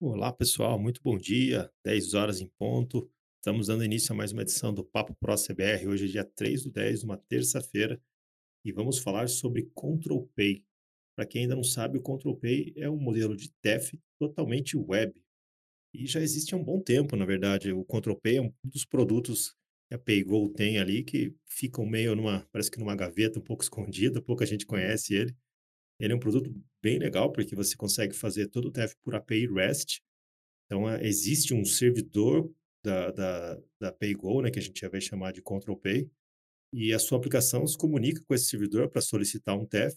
[0.00, 1.68] Olá, pessoal, muito bom dia.
[1.84, 3.10] 10 horas em ponto.
[3.38, 5.88] Estamos dando início a mais uma edição do Papo Pro CBR.
[5.88, 8.00] Hoje é dia 3 do 10, uma terça-feira,
[8.64, 10.64] e vamos falar sobre Control Pay.
[11.16, 15.20] Para quem ainda não sabe, o Control Pay é um modelo de TEF totalmente web.
[15.92, 17.72] E já existe há um bom tempo, na verdade.
[17.72, 19.56] O Control Pay é um dos produtos
[19.88, 23.64] que a PayGo tem ali, que ficam meio numa, parece que numa gaveta um pouco
[23.66, 25.36] escondida, pouca gente conhece ele.
[25.98, 29.46] Ele é um produto bem legal, porque você consegue fazer todo o TF por API
[29.46, 30.00] REST.
[30.66, 32.50] Então, eh, existe um servidor
[32.84, 36.08] da, da, da PayGo, né, que a gente já vai chamar de Control Pay,
[36.72, 39.96] e a sua aplicação se comunica com esse servidor para solicitar um TEF,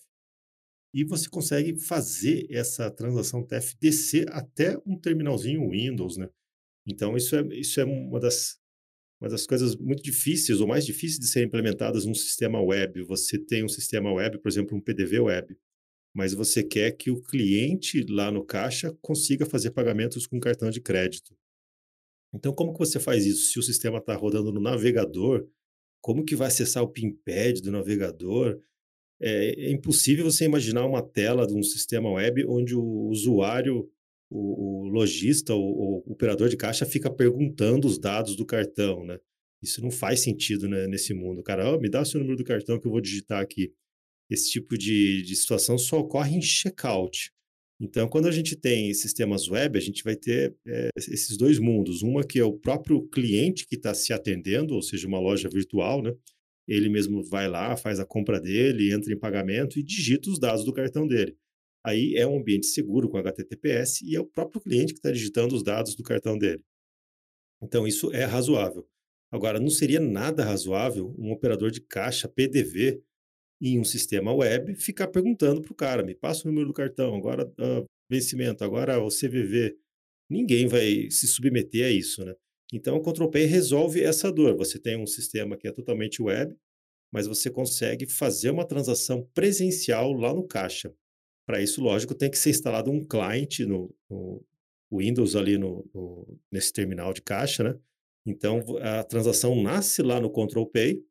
[0.93, 6.29] e você consegue fazer essa transação TEF descer até um terminalzinho Windows, né?
[6.85, 8.57] Então, isso é, isso é uma das,
[9.21, 13.03] uma das coisas muito difíceis, ou mais difíceis de serem implementadas num sistema web.
[13.03, 15.55] Você tem um sistema web, por exemplo, um PDV web
[16.13, 20.81] mas você quer que o cliente lá no caixa consiga fazer pagamentos com cartão de
[20.81, 21.35] crédito.
[22.33, 23.51] Então, como que você faz isso?
[23.51, 25.47] Se o sistema está rodando no navegador,
[26.01, 28.59] como que vai acessar o PINPAD do navegador?
[29.21, 33.89] É, é, impossível você imaginar uma tela de um sistema web onde o usuário,
[34.29, 39.19] o, o lojista, o, o, operador de caixa fica perguntando os dados do cartão, né?
[39.61, 41.43] Isso não faz sentido né, nesse mundo.
[41.43, 43.71] Cara, oh, me dá o seu número do cartão que eu vou digitar aqui
[44.31, 47.31] esse tipo de, de situação só ocorre em checkout.
[47.81, 52.01] Então, quando a gente tem sistemas web, a gente vai ter é, esses dois mundos.
[52.01, 56.01] Uma que é o próprio cliente que está se atendendo, ou seja, uma loja virtual,
[56.01, 56.13] né?
[56.67, 60.63] Ele mesmo vai lá, faz a compra dele, entra em pagamento e digita os dados
[60.63, 61.35] do cartão dele.
[61.83, 65.55] Aí é um ambiente seguro com HTTPS e é o próprio cliente que está digitando
[65.55, 66.63] os dados do cartão dele.
[67.61, 68.87] Então, isso é razoável.
[69.31, 73.01] Agora, não seria nada razoável um operador de caixa PDV
[73.61, 77.15] em um sistema web, ficar perguntando para o cara, me passa o número do cartão,
[77.15, 79.77] agora uh, vencimento, agora o CVV.
[80.29, 82.33] Ninguém vai se submeter a isso, né?
[82.73, 84.55] Então, o Control Pay resolve essa dor.
[84.55, 86.55] Você tem um sistema que é totalmente web,
[87.11, 90.93] mas você consegue fazer uma transação presencial lá no caixa.
[91.45, 94.45] Para isso, lógico, tem que ser instalado um client no, no
[94.91, 97.77] Windows ali no, no, nesse terminal de caixa, né?
[98.25, 101.03] Então, a transação nasce lá no Control Pay,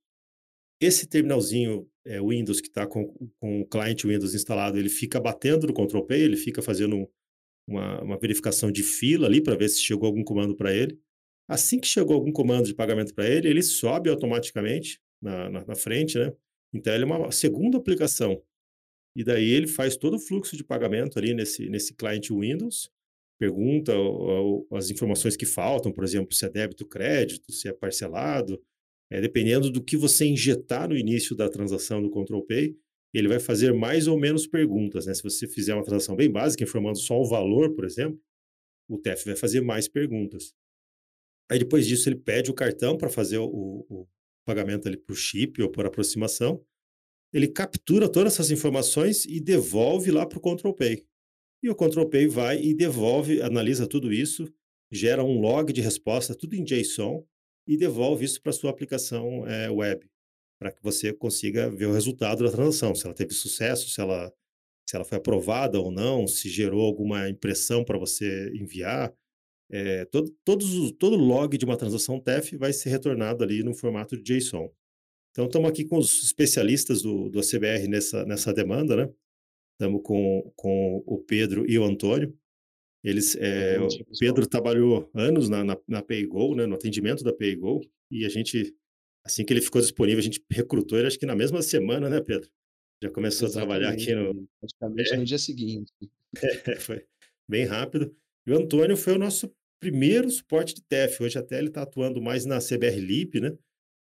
[0.81, 3.07] esse terminalzinho é, Windows que está com,
[3.39, 7.09] com o cliente Windows instalado, ele fica batendo no Control P, ele fica fazendo
[7.69, 10.99] uma, uma verificação de fila ali para ver se chegou algum comando para ele.
[11.49, 15.75] Assim que chegou algum comando de pagamento para ele, ele sobe automaticamente na, na, na,
[15.77, 16.33] frente, né?
[16.73, 18.43] Então, ele é uma segunda aplicação.
[19.17, 22.89] E daí ele faz todo o fluxo de pagamento ali nesse, nesse cliente Windows,
[23.39, 23.93] pergunta
[24.73, 28.61] as informações que faltam, por exemplo, se é débito, crédito, se é parcelado,
[29.11, 32.77] é, dependendo do que você injetar no início da transação do Control Pay,
[33.13, 35.07] ele vai fazer mais ou menos perguntas.
[35.07, 35.15] Né?
[35.15, 38.21] Se você fizer uma transação bem básica, informando só o valor, por exemplo,
[38.89, 40.55] o TEF vai fazer mais perguntas.
[41.51, 44.07] Aí depois disso ele pede o cartão para fazer o, o,
[44.45, 46.65] pagamento ali por chip ou por aproximação.
[47.33, 51.05] Ele captura todas essas informações e devolve lá para o Control Pay.
[51.63, 54.53] E o Control Pay vai e devolve, analisa tudo isso,
[54.91, 57.25] gera um log de resposta, tudo em JSON,
[57.71, 60.05] e devolve isso para sua aplicação é, web,
[60.59, 64.33] para que você consiga ver o resultado da transação, se ela teve sucesso, se ela,
[64.89, 69.15] se ela foi aprovada ou não, se gerou alguma impressão para você enviar.
[69.71, 74.21] É, todo, todos, todo log de uma transação TEF vai ser retornado ali no formato
[74.21, 74.69] de JSON.
[75.31, 79.09] Então, estamos aqui com os especialistas do, do ACBR nessa, nessa demanda, né?
[79.75, 82.37] Estamos com, com o Pedro e o Antônio.
[83.03, 83.89] Eles, é, o
[84.19, 87.81] Pedro trabalhou anos na, na, na PayGo, né, no atendimento da PayGo,
[88.11, 88.75] e a gente,
[89.25, 92.21] assim que ele ficou disponível, a gente recrutou ele, acho que na mesma semana, né,
[92.21, 92.51] Pedro?
[93.03, 93.73] Já começou Exatamente.
[93.73, 94.47] a trabalhar aqui no.
[94.61, 95.17] Praticamente é.
[95.17, 95.93] no dia seguinte.
[96.65, 97.05] É, foi
[97.49, 98.15] bem rápido.
[98.47, 101.21] E o Antônio foi o nosso primeiro suporte de TEF.
[101.21, 103.57] Hoje até ele está atuando mais na CBR Lip, né?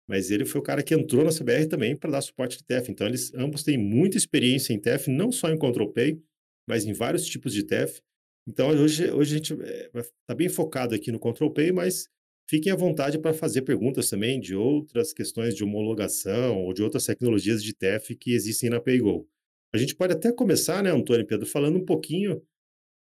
[0.10, 2.90] Mas ele foi o cara que entrou na CBR também para dar suporte de TEF.
[2.90, 6.20] Então, eles ambos têm muita experiência em TEF, não só em Control Pay,
[6.68, 8.02] mas em vários tipos de TEF.
[8.48, 12.08] Então, hoje, hoje a gente está bem focado aqui no Control Pay, mas
[12.50, 17.06] fiquem à vontade para fazer perguntas também de outras questões de homologação ou de outras
[17.06, 19.28] tecnologias de TEF que existem na PayGo.
[19.74, 22.42] A gente pode até começar, né, Antônio e Pedro, falando um pouquinho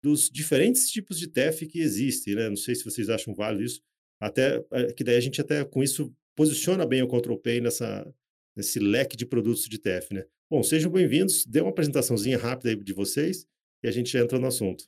[0.03, 2.49] dos diferentes tipos de TEF que existem, né?
[2.49, 3.83] Não sei se vocês acham válido isso.
[4.21, 8.11] Até eh, que daí a gente até com isso posiciona bem o Control Pay nessa,
[8.57, 10.25] nesse leque de produtos de TEF, né?
[10.51, 11.45] Bom, sejam bem-vindos.
[11.47, 13.47] Dê uma apresentaçãozinha rápida aí de vocês
[13.83, 14.85] e a gente entra no assunto.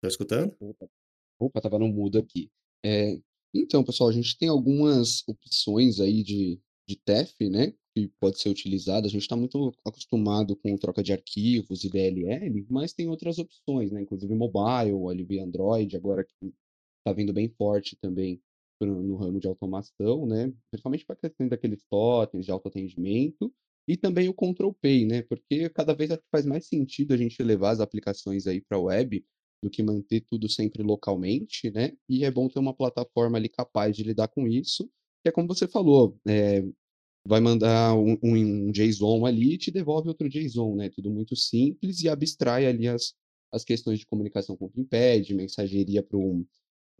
[0.00, 0.54] Tá escutando?
[0.60, 0.88] Opa,
[1.38, 2.50] opa, tava no mudo aqui.
[2.84, 3.18] É,
[3.54, 7.72] então, pessoal, a gente tem algumas opções aí de, de TEF, né?
[8.06, 9.06] que pode ser utilizado.
[9.06, 13.90] A gente está muito acostumado com troca de arquivos e DLL, mas tem outras opções,
[13.90, 14.02] né?
[14.02, 16.52] Inclusive mobile, ali Android, agora que
[16.98, 18.40] está vindo bem forte também
[18.80, 20.52] no ramo de automação, né?
[20.70, 23.52] Principalmente para questão daqueles totens de autoatendimento
[23.88, 25.22] e também o Control Pay, né?
[25.22, 28.76] Porque cada vez acho que faz mais sentido a gente levar as aplicações aí para
[28.76, 29.24] a web
[29.62, 31.92] do que manter tudo sempre localmente, né?
[32.08, 34.84] E é bom ter uma plataforma ali capaz de lidar com isso,
[35.22, 36.64] que é como você falou, eh,
[37.26, 40.88] vai mandar um, um, um JSON ali e te devolve outro JSON, né?
[40.90, 43.14] Tudo muito simples e abstrai ali as,
[43.52, 46.46] as questões de comunicação com o Pimped, mensageria para o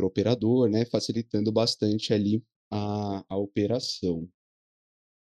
[0.03, 0.85] operador, né?
[0.85, 4.29] Facilitando bastante ali a, a operação.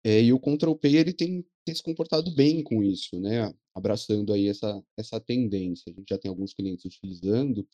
[0.05, 3.53] É, e o Control Pay ele tem, tem se comportado bem com isso, né?
[3.75, 5.93] Abraçando aí essa, essa tendência.
[5.93, 7.67] A gente já tem alguns clientes utilizando,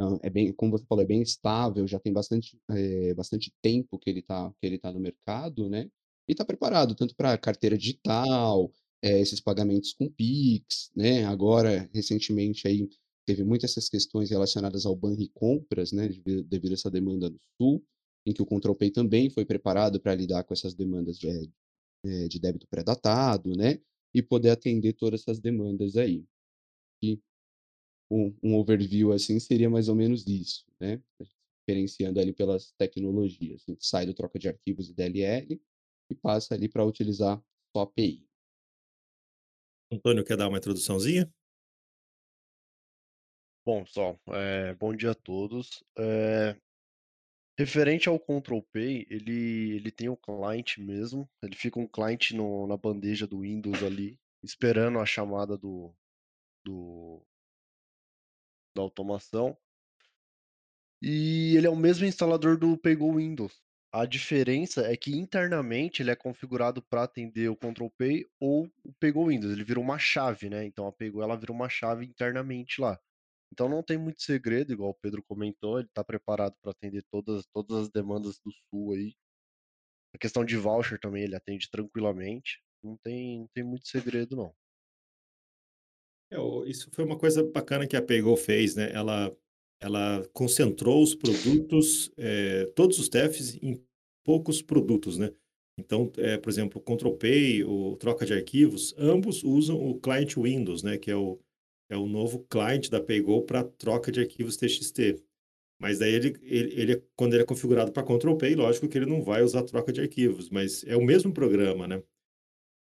[0.00, 3.98] ah, é bem, como você falou, é bem estável, já tem bastante, eh, bastante tempo
[3.98, 5.90] que ele está que ele tá no mercado, né?
[6.28, 8.72] E está preparado tanto para carteira digital,
[9.02, 11.24] eh, esses pagamentos com Pix, né?
[11.24, 12.88] Agora, recentemente aí
[13.26, 16.08] teve muitas essas questões relacionadas ao Banricompras, né?
[16.08, 17.84] Devido, devido a essa demanda no Sul,
[18.26, 21.28] em que o Control Pay também foi preparado para lidar com essas demandas de,
[22.04, 23.80] eh, de débito pré-datado, né?
[24.14, 26.24] E poder atender todas essas demandas aí.
[27.02, 27.20] E
[28.10, 31.02] um, um overview assim seria mais ou menos isso, né?
[31.60, 33.62] Diferenciando ali pelas tecnologias.
[33.66, 35.60] A gente sai do troca de arquivos e DLL
[36.10, 37.42] e passa ali para utilizar
[37.72, 38.26] só API.
[39.92, 41.32] Antônio, quer dar uma introduçãozinha?
[43.64, 45.84] Bom, pessoal, eh, bom dia a todos.
[45.98, 46.56] Eh,
[47.60, 52.66] referente ao Control Pay, ele, ele tem o client mesmo, ele fica um client no,
[52.66, 55.94] na bandeja do Windows ali, esperando a chamada do,
[56.64, 57.22] do
[58.74, 59.54] da automação.
[61.02, 63.62] E ele é o mesmo instalador do Paygo Windows.
[63.92, 68.92] A diferença é que internamente ele é configurado para atender o Control Pay ou o
[68.94, 69.52] Paygo Windows.
[69.52, 70.64] Ele vira uma chave, né?
[70.64, 72.98] Então a Paygo ela vira uma chave internamente lá.
[73.52, 77.44] Então não tem muito segredo, igual o Pedro comentou, ele está preparado para atender todas,
[77.52, 79.14] todas as demandas do Sul aí.
[80.14, 82.60] A questão de voucher também ele atende tranquilamente.
[82.82, 84.54] Não tem, não tem muito segredo, não.
[86.32, 86.36] É,
[86.68, 88.90] isso foi uma coisa bacana que a Paygo fez, né?
[88.92, 89.36] Ela,
[89.80, 93.84] ela concentrou os produtos, eh, todos os TEFs em
[94.24, 95.32] poucos produtos, né?
[95.78, 100.36] Então, eh, por exemplo, o Control Pay, o troca de arquivos, ambos usam o client
[100.36, 100.98] Windows, né?
[100.98, 101.40] Que é o,
[101.90, 105.22] é o novo client da Paygo para troca de arquivos TXT.
[105.78, 108.96] Mas daí ele, ele, ele é- quando ele é configurado para Control Pay, lógico que
[108.96, 112.02] ele não vai usar troca de arquivos, mas é o mesmo programa, né?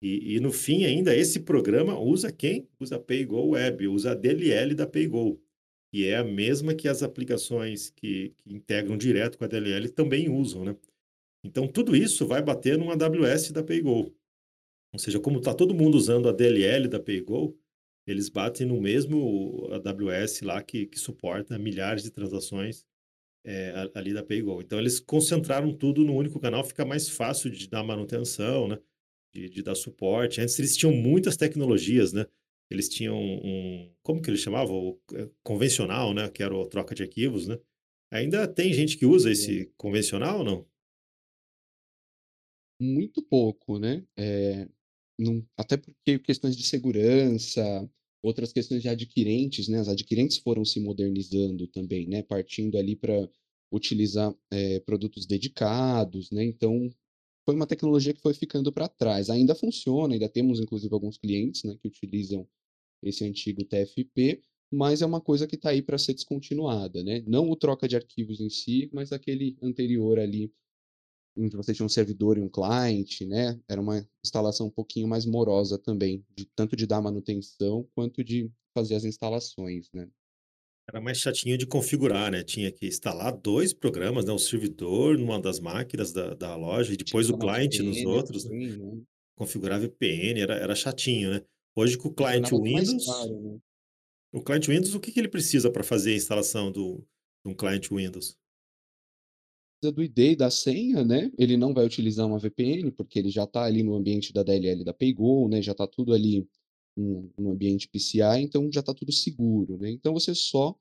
[0.03, 2.69] E, e no fim ainda esse programa usa quem?
[2.81, 5.41] Usa PayGo Web, usa a DLL da PayGo,
[5.93, 10.29] que é a mesma que as aplicações que, que integram direto com a DLL também
[10.29, 10.76] usam, né?
[11.44, 14.12] Então tudo isso vai bater numa AWS da PayGo.
[14.93, 17.56] Ou seja, como está todo mundo usando a DLL da PayGo,
[18.06, 22.85] eles batem no mesmo AWS lá que, que suporta milhares de transações
[23.44, 24.61] é, ali da PayGo.
[24.62, 28.79] Então eles concentraram tudo no único canal, fica mais fácil de dar manutenção, né?
[29.35, 30.41] De, de dar suporte.
[30.41, 32.26] Antes eles tinham muitas tecnologias, né?
[32.70, 34.76] Eles tinham um, como que eles chamavam?
[34.76, 36.29] O, é, convencional, né?
[36.31, 37.59] Que era o troca de arquivos, né?
[38.12, 40.67] Ainda tem gente que usa esse convencional ou não?
[42.81, 44.05] Muito pouco, né?
[44.17, 44.69] Eh,
[45.19, 47.89] não até porque questões de segurança,
[48.23, 53.29] outras questões de adquirentes, né, as adquirentes foram se modernizando também, né, partindo ali para
[53.73, 56.90] utilizar, eh, produtos dedicados, né, então
[57.47, 59.31] foi uma tecnologia que foi ficando para trás.
[59.31, 62.47] Ainda funciona, ainda temos inclusive alguns clientes, né, que utilizam
[63.02, 67.23] esse antigo TFP, mas é uma coisa que está aí para ser descontinuada, né.
[67.26, 70.52] Não o troca de arquivos em si, mas aquele anterior ali
[71.37, 73.61] em que você tinha um servidor e um client, né?
[73.69, 78.50] Era uma instalação um pouquinho mais morosa também, de tanto de dar manutenção quanto de
[78.75, 80.09] fazer as instalações, né?
[80.88, 82.45] Era mais chatinho de configurar, né?
[82.45, 84.33] Tinha que instalar dois programas, né?
[84.33, 88.45] O servidor numa das máquinas da, da loja e Tinha depois o cliente nos outros,
[88.45, 88.50] né?
[88.50, 89.02] também, né?
[89.37, 91.43] Configurar VPN, era, era chatinho, né?
[91.75, 93.59] Hoje com o cliente Windows, caro, né?
[94.33, 97.05] o cliente Windows, o que que ele precisa para fazer a instalação do,
[97.45, 98.38] de um cliente Windows?
[99.83, 101.30] Do ID e da senha, né?
[101.38, 104.85] Ele não vai utilizar uma VPN, porque ele já está ali no ambiente da DLL
[104.85, 105.62] da Paygo, né?
[105.62, 106.49] Já está tudo ali
[106.97, 109.90] no, no ambiente PCI, então já está tudo seguro, né?
[109.90, 110.76] Então você só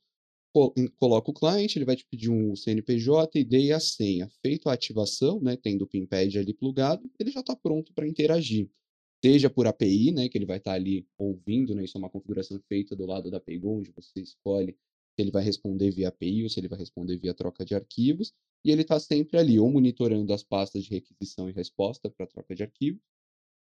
[0.98, 4.30] coloca o cliente, ele vai te pedir um CNPJ, ID e a senha.
[4.42, 5.58] Feito a ativação, né?
[5.58, 8.70] Tendo o PIN-pad ali plugado, ele já está pronto para interagir.
[9.24, 10.30] Seja por API, né?
[10.30, 11.84] Que ele vai estar ali ouvindo, né?
[11.84, 14.78] Isso é uma configuração feita do lado da Paygo, onde você escolhe
[15.16, 18.34] se ele vai responder via API ou se ele vai responder via troca de arquivos.
[18.66, 22.56] E ele está sempre ali, ou monitorando as pastas de requisição e resposta para troca
[22.56, 23.02] de arquivos,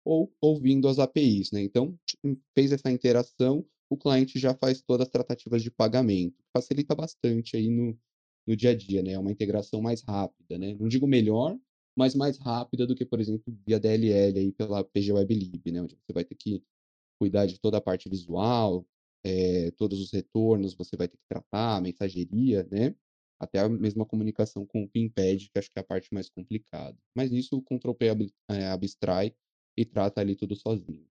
[0.05, 1.63] ou ouvindo as APIs, né.
[1.63, 1.99] Então,
[2.57, 6.37] fez essa interação, o cliente já faz todas as tratativas de pagamento.
[6.57, 7.99] Facilita bastante aí no
[8.47, 10.75] no dia a dia, né, é uma integração mais rápida, né.
[10.81, 11.59] Não digo melhor,
[11.97, 15.83] mas mais rápida do que, por exemplo, via DLL aí pela PG Web Lib, né,
[15.83, 16.63] onde você vai ter que
[17.21, 18.87] cuidar de toda a parte visual,
[19.25, 22.95] eh, todos os retornos você vai ter que tratar, mensageria, né,
[23.39, 26.97] até a mesma comunicação com o Pimpad, que acho que é a parte mais complicada.
[27.15, 29.35] Mas isso o Control-P ab eh, abstrai
[29.77, 31.07] e trata ali tudo sozinho.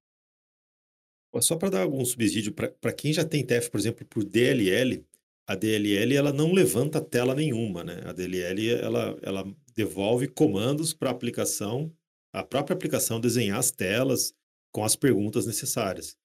[1.41, 5.05] Só para dar algum subsídio, para quem já tem TF, por exemplo, por DLL,
[5.47, 8.01] a DLL ela não levanta tela nenhuma, né?
[8.05, 11.91] A DLL ela, ela devolve comandos para a aplicação,
[12.33, 14.33] a própria aplicação desenhar as telas
[14.71, 16.15] com as perguntas necessárias.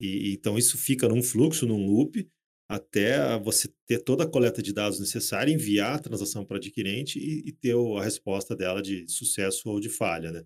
[0.00, 2.28] E então isso fica num fluxo, num loop,
[2.68, 7.48] até você ter toda a coleta de dados necessária, enviar a transação para adquirente e,
[7.48, 10.44] e ter a resposta dela de sucesso ou de falha, né?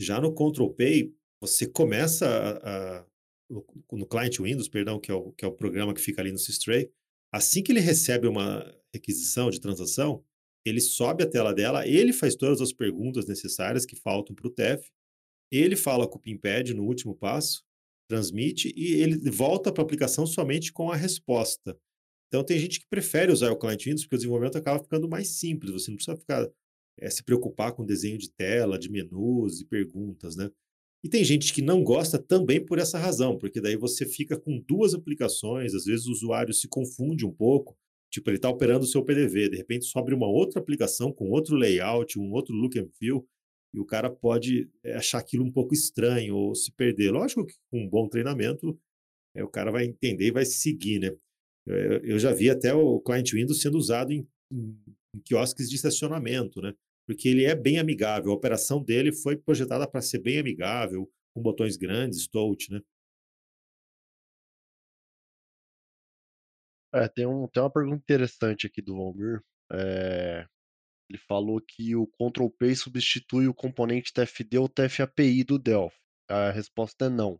[0.00, 3.06] Já no Control Pay, você começa a, a
[3.92, 6.38] no, client Windows, perdão, que é, o, que é o programa que fica ali no
[6.38, 6.90] Systray,
[7.32, 10.24] assim que ele recebe uma requisição de transação,
[10.64, 14.50] ele sobe a tela dela, ele faz todas as perguntas necessárias que faltam para o
[14.50, 14.90] TEF,
[15.50, 17.64] ele fala com o Pimpad no último passo,
[18.08, 21.76] transmite e ele volta para a aplicação somente com a resposta.
[22.28, 25.38] Então tem gente que prefere usar o client Windows porque o desenvolvimento acaba ficando mais
[25.38, 26.48] simples, você não precisa ficar
[26.98, 30.50] é, se preocupar com desenho de tela, de menus e perguntas, né?
[31.04, 34.60] E tem gente que não gosta também por essa razão, porque daí você fica com
[34.60, 37.76] duas aplicações, às vezes o usuário se confunde um pouco,
[38.10, 41.56] tipo, ele está operando o seu PDV, de repente sobe uma outra aplicação com outro
[41.56, 43.26] layout, um outro look and feel,
[43.72, 47.10] e o cara pode eh, achar aquilo um pouco estranho ou se perder.
[47.10, 48.78] Lógico que com um bom treinamento,
[49.34, 51.10] é, o cara vai entender e vai seguir, né?
[51.66, 54.78] Eu, eu já vi até o Client Windows sendo usado em, em,
[55.14, 56.74] em quiosques de estacionamento, né?
[57.06, 58.32] porque ele é bem amigável.
[58.32, 62.80] A operação dele foi projetada para ser bem amigável, com botões grandes, touch, né?
[66.94, 69.42] É, tem, um, tem uma pergunta interessante aqui do Valmir.
[69.72, 70.46] É,
[71.12, 75.98] ele falou que o Control P substitui o componente TFD ou TFAPI do Delphi.
[76.28, 77.38] A resposta é não.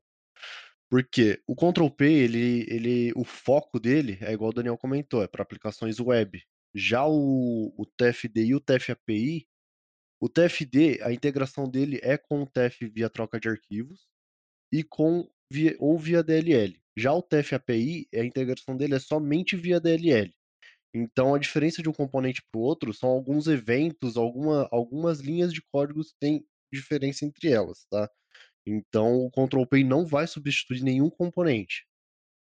[0.91, 5.26] Porque o Control P, ele, ele, o foco dele é igual o Daniel comentou, é
[5.26, 6.43] para aplicações web.
[6.75, 9.47] Já o, o TFD e o TFAPI,
[10.21, 14.07] o TFD, a integração dele é com o TF via troca de arquivos
[14.71, 16.79] e com via, ou via DLL.
[16.95, 20.31] Já o TF API, a integração dele é somente via DLL.
[20.94, 25.52] Então a diferença de um componente para o outro são alguns eventos, alguma, algumas linhas
[25.52, 28.11] de códigos que têm diferença entre elas, tá?
[28.66, 31.87] Então o Control P não vai substituir nenhum componente.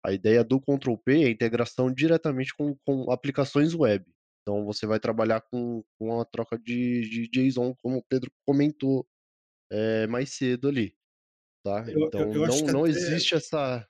[0.04, 4.04] A ideia do Control P é a integração diretamente com, com aplicações web.
[4.42, 9.04] Então você vai trabalhar com, com a troca de, de JSON, como o Pedro comentou
[9.72, 10.94] é, mais cedo ali.
[11.64, 11.84] Tá?
[11.88, 13.84] Eu, eu, então eu não, não até, existe essa.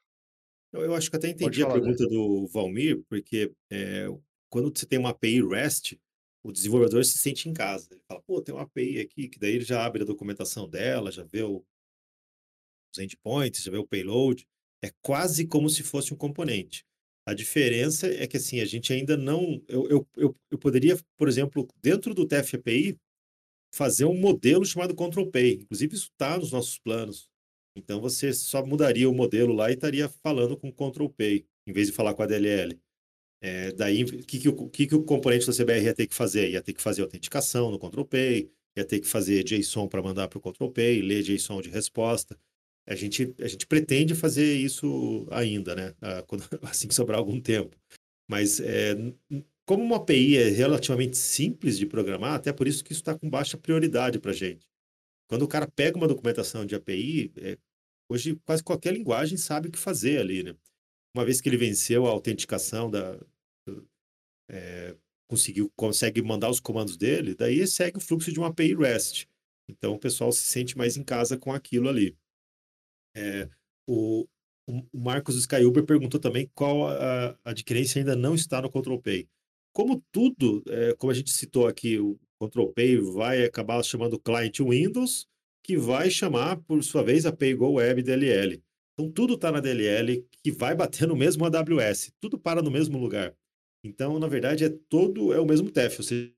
[0.72, 4.06] Eu, eu, acho que até entendi falar, a pergunta do Valmir, porque é,
[4.62, 6.00] quando você tem uma API REST,
[6.42, 7.88] o desenvolvedor se sente em casa.
[7.90, 11.12] Ele fala, pô, tem uma API aqui, que daí ele já abre a documentação dela,
[11.12, 11.62] já vê o,
[12.90, 14.48] os endpoints, já vê o payload.
[14.82, 16.86] É quase como se fosse um componente.
[17.26, 19.62] A diferença é que, assim, a gente ainda não...
[19.68, 22.98] Eu, eu, eu, eu poderia, por exemplo, dentro do TFAPI,
[23.74, 25.56] fazer um modelo chamado Control Pay.
[25.56, 27.28] Inclusive, isso está nos nossos planos.
[27.76, 31.88] Então, você só mudaria o modelo lá e estaria falando com Control Pay, em vez
[31.88, 32.80] de falar com a DLL.
[33.40, 36.14] É, daí, o que, que, o, que, que o componente da CBR ia ter que
[36.14, 36.50] fazer?
[36.50, 40.28] Ia ter que fazer autenticação no Control Pay, ia ter que fazer JSON para mandar
[40.28, 42.38] para o Control Pay, ler JSON de resposta.
[42.86, 45.94] A gente, a gente pretende fazer isso ainda, né?
[46.00, 46.24] Ah,
[46.62, 47.76] assim que sobrar algum tempo.
[48.28, 48.94] Mas é,
[49.66, 53.28] como uma API é relativamente simples de programar, até por isso que isso está com
[53.28, 54.64] baixa prioridade para a gente.
[55.28, 57.58] Quando o cara pega uma documentação de API, é,
[58.08, 60.54] hoje quase qualquer linguagem sabe o que fazer ali, né?
[61.16, 63.18] Uma vez que ele venceu a autenticação da,
[64.50, 64.94] é,
[65.26, 69.26] conseguiu consegue mandar os comandos dele, daí segue o fluxo de uma API REST.
[69.66, 72.14] Então o pessoal se sente mais em casa com aquilo ali.
[73.16, 73.48] É,
[73.88, 74.28] o,
[74.68, 79.26] o Marcos Skyuber perguntou também qual a, adquirência ainda não está no Control Pay.
[79.72, 84.60] Como tudo, é, como a gente citou aqui, o Control Pay vai acabar chamando Client
[84.60, 85.26] Windows,
[85.64, 88.62] que vai chamar, por sua vez, a PayGo Web DLL.
[88.98, 92.12] Então, tudo está na DLL, que vai bater no mesmo AWS.
[92.18, 93.36] Tudo para no mesmo lugar.
[93.84, 96.32] Então, na verdade, é todo é o mesmo TEF, ou seja,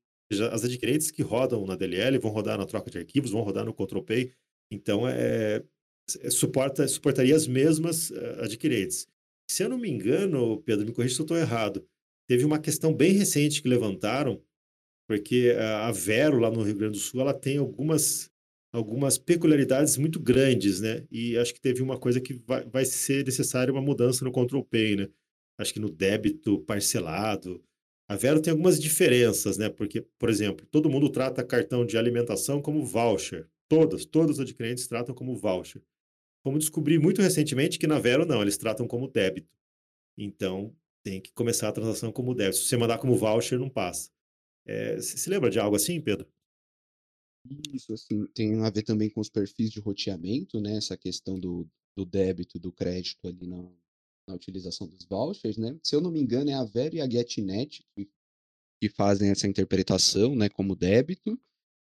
[0.51, 3.73] as adquirentes que rodam na DLL vão rodar na troca de arquivos, vão rodar no
[3.73, 4.33] Control Pay.
[4.73, 5.63] Então, é,
[6.21, 9.07] é, suporta, suportaria as mesmas uh, adquirentes.
[9.51, 11.87] Se eu não me engano, Pedro, me corrija se eu estou errado,
[12.29, 14.43] teve uma questão bem recente que levantaram,
[15.09, 18.31] porque a Vero, lá no Rio Grande do Sul, ela tem algumas
[18.73, 21.07] algumas peculiaridades muito grandes, né?
[21.11, 24.65] E acho que teve uma coisa que vai, vai ser necessária uma mudança no Control
[24.65, 25.09] Pay, né?
[25.59, 27.63] Acho que no débito parcelado.
[28.09, 29.69] A Vero tem algumas diferenças, né?
[29.69, 33.49] Porque, por exemplo, todo mundo trata cartão de alimentação como voucher.
[33.69, 35.83] Todas, todas as adquirentes tratam como voucher.
[36.43, 39.53] Como descobri muito recentemente que na Vero não, eles tratam como débito.
[40.17, 42.57] Então, tem que começar a transação como débito.
[42.59, 44.11] Se você mandar como voucher, não passa.
[44.67, 46.27] É, você se lembra de algo assim, Pedro?
[47.73, 50.77] Isso, assim, tem a ver também com os perfis de roteamento, né?
[50.77, 53.71] Essa questão do, do débito, do crédito ali na,
[54.27, 55.79] na utilização dos vouchers, né?
[55.83, 58.09] Se eu não me engano, é a Vero e a GetNet que,
[58.81, 61.41] que fazem essa interpretação, né, como débito.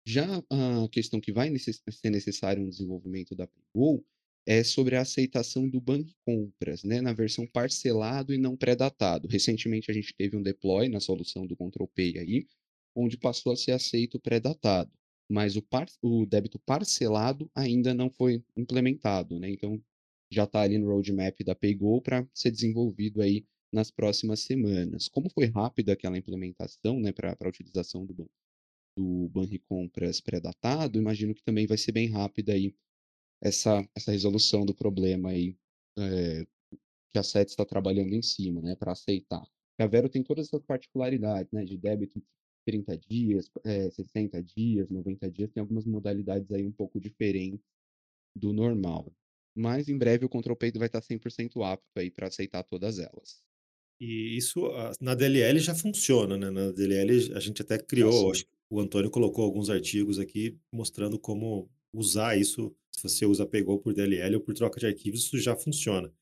[0.05, 4.05] Já a questão que vai necess ser necessário um desenvolvimento da Paygo
[4.45, 9.29] é sobre a aceitação do banco compras, né, na versão parcelado e não pré-datado.
[9.29, 12.49] Recentemente a gente teve um deploy na solução do Control Pay aí,
[12.97, 14.91] onde passou a ser aceito pré-datado
[15.29, 19.51] mas o, par, o débito parcelado ainda não foi implementado, né?
[19.51, 19.83] Então
[20.31, 25.09] já está ali no roadmap da Paygo para ser desenvolvido aí nas próximas semanas.
[25.09, 28.31] Como foi rápida aquela implementação, né, para a utilização do,
[28.97, 32.75] do Banri Compras pré-datado, imagino que também vai ser bem rápida aí
[33.43, 35.57] essa, essa resolução do problema aí
[35.99, 36.47] é,
[37.13, 39.43] que a SET está trabalhando em cima, né, para aceitar.
[39.79, 42.23] A Vero tem todas essas particularidades, né, de débito
[42.65, 47.65] 30 dias, é, 60 dias, 90 dias, tem algumas modalidades aí um pouco diferentes
[48.35, 49.13] do normal.
[49.55, 53.43] Mas em breve o Control Pay vai estar 100% apto aí para aceitar todas elas.
[54.01, 54.69] E isso
[55.01, 56.51] na DLL já funciona, né?
[56.51, 61.19] Na DLL a gente até criou, acho que o Antônio colocou alguns artigos aqui mostrando
[61.19, 65.39] como usar isso, se você usa Pegou por DLL ou por troca de arquivos, isso
[65.39, 66.13] já funciona.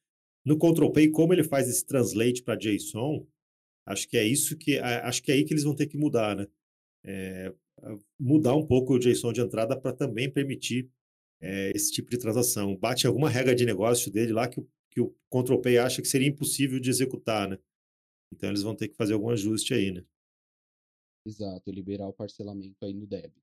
[0.44, 3.26] No Control Pay, como ele faz esse translate para JSON,
[3.90, 6.36] Acho que é isso que acho que é aí que eles vão ter que mudar,
[6.36, 6.46] né?
[7.04, 7.54] É,
[8.18, 10.90] mudar um pouco o JSON de entrada para também permitir
[11.40, 12.76] é, esse tipo de transação.
[12.76, 16.08] Bate alguma regra de negócio dele lá que o, que o Control Pay acha que
[16.08, 17.58] seria impossível de executar, né?
[18.32, 20.04] Então eles vão ter que fazer algum ajuste aí, né?
[21.26, 23.40] Exato, liberar o parcelamento aí no débito.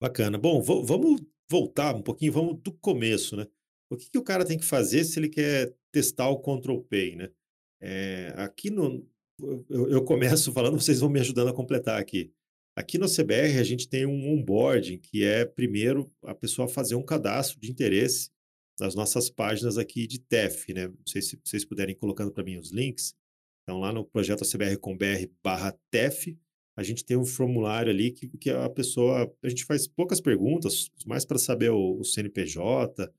[0.00, 0.38] Bacana.
[0.38, 3.46] Bom, vamos voltar um pouquinho, vamos do começo, né?
[3.90, 7.16] O que, que o cara tem que fazer se ele quer testar o Control Pay,
[7.16, 7.32] né?
[7.80, 9.06] É, aqui no.
[9.40, 12.32] Eu, eu, começo falando, vocês vão me ajudando a completar aqui.
[12.76, 17.02] Aqui no CBR, a gente tem um onboarding, que é, primeiro, a pessoa fazer um
[17.02, 18.30] cadastro de interesse
[18.78, 20.86] nas nossas páginas aqui de TEF, né?
[20.88, 23.14] Não sei se vocês puderem colocando para mim os links.
[23.62, 26.36] Então, lá no projeto CBR com BR barra TEF,
[26.76, 29.28] a gente tem um formulário ali que, que a pessoa.
[29.42, 33.12] A gente faz poucas perguntas, mais para saber o, o CNPJ,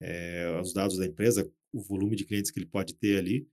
[0.00, 3.46] é, os dados da empresa, o volume de clientes que ele pode ter ali.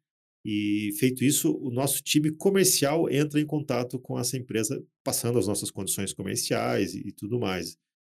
[0.43, 5.47] E feito isso, o nosso time comercial entra em contato com essa empresa, passando as
[5.47, 7.77] nossas condições comerciais e, e tudo mais,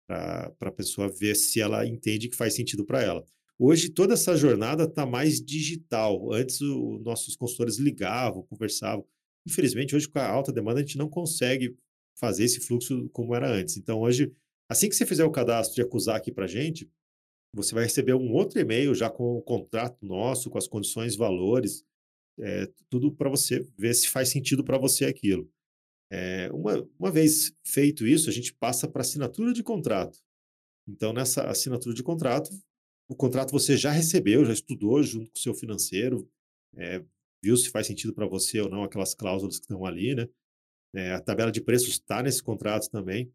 [0.07, 3.25] para a pessoa ver se ela entende que faz sentido para ela.
[3.57, 6.31] Hoje, toda essa jornada está mais digital.
[6.33, 9.05] Antes, os nossos consultores ligavam, conversavam.
[9.47, 11.75] Infelizmente, hoje, com a alta demanda, a gente não consegue
[12.15, 13.77] fazer esse fluxo como era antes.
[13.77, 14.31] Então, hoje,
[14.69, 16.89] assim que você fizer o cadastro de acusar aqui para a gente,
[17.53, 21.83] você vai receber um outro e-mail já com o contrato nosso, com as condições, valores,
[22.39, 25.49] é, tudo para você ver se faz sentido para você aquilo.
[26.11, 30.19] É, uma, uma vez feito isso, a gente passa para assinatura de contrato.
[30.87, 32.49] Então, nessa assinatura de contrato,
[33.07, 36.29] o contrato você já recebeu, já estudou junto com o seu financeiro,
[36.75, 37.03] é,
[37.43, 40.27] viu se faz sentido para você ou não aquelas cláusulas que estão ali, né?
[40.93, 43.31] É, a tabela de preços está nesse contrato também.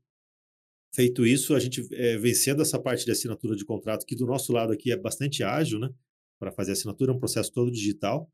[0.95, 4.53] Feito isso, a gente é, vencendo essa parte de assinatura de contrato, que do nosso
[4.53, 5.91] lado aqui é bastante ágil, né?
[6.39, 8.31] Para fazer assinatura, é um processo todo digital.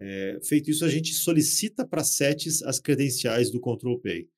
[0.00, 4.28] É, feito isso, a gente solicita para a SETES as credenciais do Control Pay.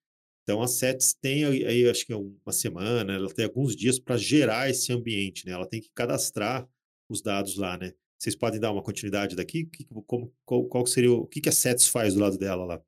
[0.42, 4.16] Então, a SETES tem aí, acho que é uma semana, ela tem alguns dias para
[4.16, 5.52] gerar esse ambiente, né?
[5.52, 6.68] Ela tem que cadastrar
[7.08, 7.92] os dados lá, né?
[8.18, 9.64] Vocês podem dar uma continuidade daqui?
[9.64, 12.64] Que, como, qual, qual, seria o, o que, que a SETES faz do lado dela
[12.64, 12.82] lá?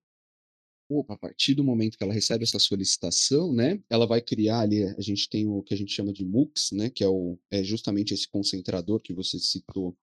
[0.88, 4.82] Opa, a partir do momento que ela recebe essa solicitação, né, ela vai criar ali,
[4.84, 7.62] a gente tem o que a gente chama de MUX, né, que é, o, é
[7.64, 9.96] justamente esse concentrador que você citou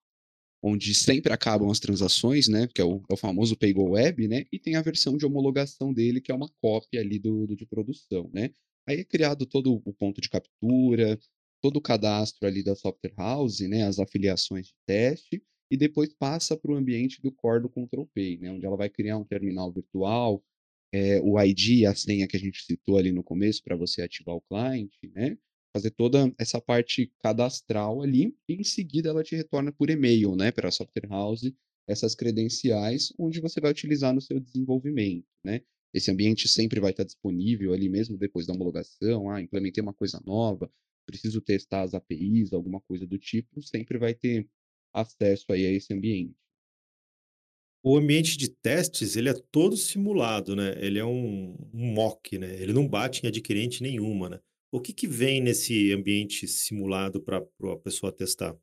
[0.61, 4.45] onde sempre acabam as transações, né, que é o, é o famoso Paygo Web, né,
[4.51, 7.65] e tem a versão de homologação dele, que é uma cópia ali do, do de
[7.65, 8.51] produção, né.
[8.87, 11.19] Aí é criado todo o ponto de captura,
[11.61, 15.41] todo o cadastro ali da software house, né, as afiliações de teste,
[15.71, 18.89] e depois passa para o ambiente do core do Control Pay, né, onde ela vai
[18.89, 20.43] criar um terminal virtual,
[20.91, 24.35] é, o ID a senha que a gente citou ali no começo para você ativar
[24.35, 25.37] o cliente, né,
[25.79, 30.51] fazer toda essa parte cadastral ali, e em seguida ela te retorna por e-mail, né,
[30.51, 31.51] para a software house,
[31.87, 35.61] essas credenciais, onde você vai utilizar no seu desenvolvimento, né.
[35.93, 40.21] Esse ambiente sempre vai estar disponível ali mesmo depois da homologação, ah, implementei uma coisa
[40.23, 40.71] nova,
[41.05, 44.47] preciso testar as APIs, alguma coisa do tipo, sempre vai ter
[44.93, 46.35] acesso aí a esse ambiente.
[47.81, 50.75] O ambiente de testes, ele é todo simulado, né?
[50.85, 52.61] Ele é um, um mock, né?
[52.61, 54.39] Ele não bate em adquirente nenhuma, né?
[54.71, 58.55] O que que vem nesse ambiente simulado para a pessoa testar?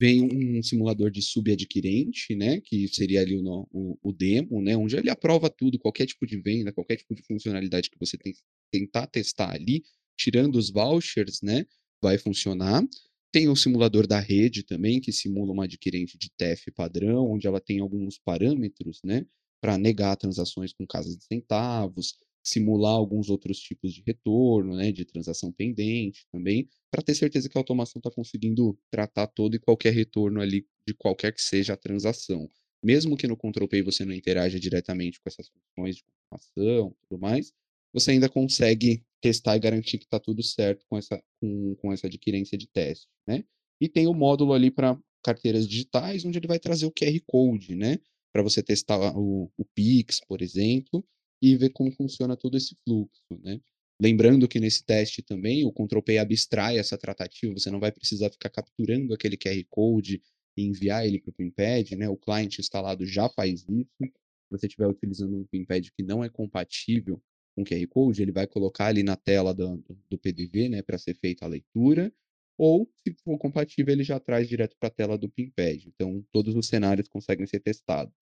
[0.00, 4.96] Vem um simulador de subadquirente, né, que seria ali o, o, o demo, né, onde
[4.96, 8.32] ele aprova tudo, qualquer tipo de venda, qualquer tipo de funcionalidade que você tem,
[8.72, 9.84] tentar testar ali,
[10.16, 11.66] tirando os vouchers, né,
[12.02, 12.82] vai funcionar.
[13.30, 17.60] Tem o simulador da rede também, que simula uma adquirente de TEF padrão, onde ela
[17.60, 19.26] tem alguns parâmetros, né,
[19.60, 25.04] para negar transações com casas de centavos, simular alguns outros tipos de retorno, né, de
[25.04, 29.92] transação pendente também, para ter certeza que a automação está conseguindo tratar todo e qualquer
[29.92, 32.50] retorno ali de qualquer que seja a transação.
[32.82, 37.06] Mesmo que no Control Pay você não interaja diretamente com essas funções de confirmação e
[37.08, 37.52] tudo mais,
[37.92, 42.08] você ainda consegue testar e garantir que está tudo certo com essa, com, com essa
[42.08, 43.44] adquirência de teste, né?
[43.80, 47.76] E tem o módulo ali para carteiras digitais, onde ele vai trazer o QR Code,
[47.76, 47.98] né?
[48.32, 51.04] Para você testar o, o Pix, por exemplo,
[51.42, 53.60] e ver como funciona todo esse fluxo, né?
[54.00, 58.30] Lembrando que nesse teste também o Control P abstrai essa tratativa, você não vai precisar
[58.30, 60.22] ficar capturando aquele QR Code
[60.56, 62.08] e enviar ele para o PinPad, né?
[62.08, 63.90] O cliente instalado já faz isso.
[64.00, 64.10] Se
[64.50, 67.22] você estiver utilizando um PinPad que não é compatível
[67.54, 71.14] com QR Code, ele vai colocar ali na tela do, do PDV, né, para ser
[71.14, 72.12] feita a leitura,
[72.56, 75.86] ou se for compatível, ele já traz direto para a tela do PinPad.
[75.86, 78.14] Então, todos os cenários conseguem ser testados.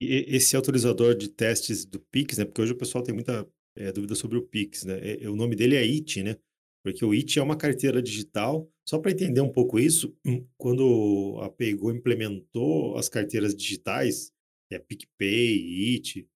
[0.00, 2.44] Esse autorizador de testes do Pix, né?
[2.44, 4.98] Porque hoje o pessoal tem muita eh, dúvida sobre o Pix, né?
[5.00, 6.36] É- é- o nome dele é IT, né?
[6.82, 8.70] Porque o IT é uma carteira digital.
[8.88, 14.32] Só para entender um pouco isso, hum, quando a Paygo implementou as carteiras digitais,
[14.70, 16.26] é PicPay, IT,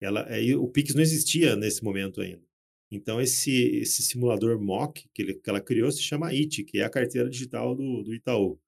[0.00, 2.42] ela, aí o Pix não existia nesse momento ainda.
[2.90, 6.84] Então esse esse simulador mock que, ele, que ela criou se chama IT, que é
[6.84, 8.60] a carteira digital do, do Itaú.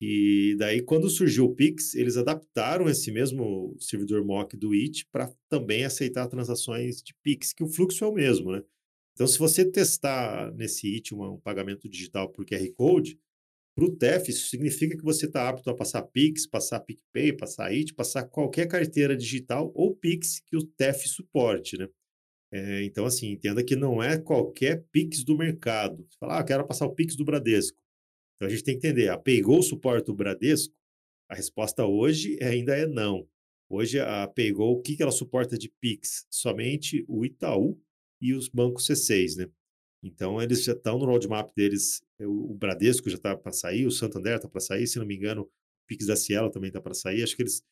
[0.00, 5.32] E daí, quando surgiu o Pix, eles adaptaram esse mesmo servidor mock do IT para
[5.48, 8.62] também aceitar transações de Pix, que o fluxo é o mesmo, né?
[9.14, 13.18] Então, se você testar nesse IT uma- um pagamento digital por QR Code,
[13.74, 17.66] para o TEF, isso significa que você está apto a passar Pix, passar PicPay, passar
[17.72, 21.88] IT, passar qualquer carteira digital ou Pix que o TEF suporte, né?
[22.52, 26.06] É, então, assim, entenda que não é qualquer Pix do mercado.
[26.10, 27.78] Você fala, ah, quero passar o Pix do Bradesco.
[28.38, 30.72] Então a gente tem que entender, a Paygo suporta o Bradesco?
[31.28, 33.28] A resposta hoje ainda é não.
[33.68, 36.24] Hoje a Paygo, o que ela suporta de Pix?
[36.30, 37.78] Somente o Itaú
[38.20, 39.50] e os bancos C6, né?
[40.02, 43.90] Então eles já estão no roadmap deles, o o Bradesco já está para sair, o
[43.90, 45.50] Santander está para sair, se não me engano, o
[45.88, 47.24] Pix da Cielo também está para sair.
[47.24, 47.62] Acho que eles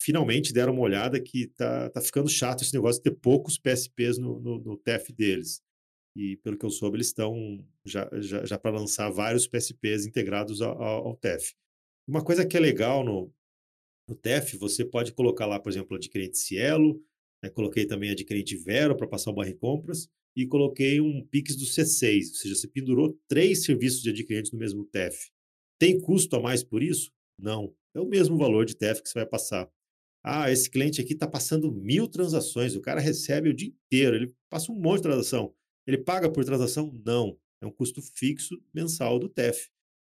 [0.00, 4.18] finalmente deram uma olhada que tá, tá ficando chato esse negócio de ter poucos PSPs
[4.18, 5.62] no, no, no TEF deles.
[6.16, 10.60] E pelo que eu soube, eles estão já, já, já para lançar vários PSPs integrados
[10.60, 11.54] ao, ao, TEF.
[12.06, 13.32] Uma coisa que é legal no,
[14.08, 17.00] no TEF, você pode colocar lá, por exemplo, adquirente Cielo,
[17.42, 17.48] né?
[17.50, 22.28] coloquei também adquirente Vero para passar o barra compras e coloquei um Pix do C6,
[22.28, 25.30] ou seja, você pendurou três serviços de adquirente no mesmo TEF.
[25.78, 27.10] Tem custo a mais por isso?
[27.38, 27.74] Não.
[27.94, 29.68] É o mesmo valor de TEF que você vai passar.
[30.22, 34.34] Ah, esse cliente aqui está passando mil transações, o cara recebe o dia inteiro, ele
[34.50, 35.54] passa um monte de transação.
[35.90, 36.92] Ele paga por transação?
[37.04, 37.38] Não.
[37.62, 39.68] É um custo fixo mensal do TEF.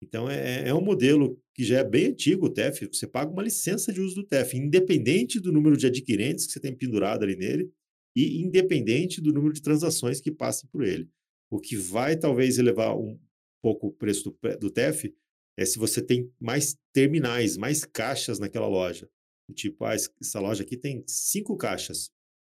[0.03, 2.87] Então, é, é um modelo que já é bem antigo, o TEF.
[2.93, 6.61] Você paga uma licença de uso do TEF, independente do número de adquirentes que você
[6.61, 7.71] tem pendurado ali nele
[8.17, 11.09] e independente do número de transações que passem por ele.
[11.51, 13.19] O que vai talvez elevar um
[13.63, 15.15] pouco o preço do, do TEF
[15.59, 19.09] é se você tem mais terminais, mais caixas naquela loja.
[19.55, 22.11] Tipo, ah, es- essa loja aqui tem cinco caixas.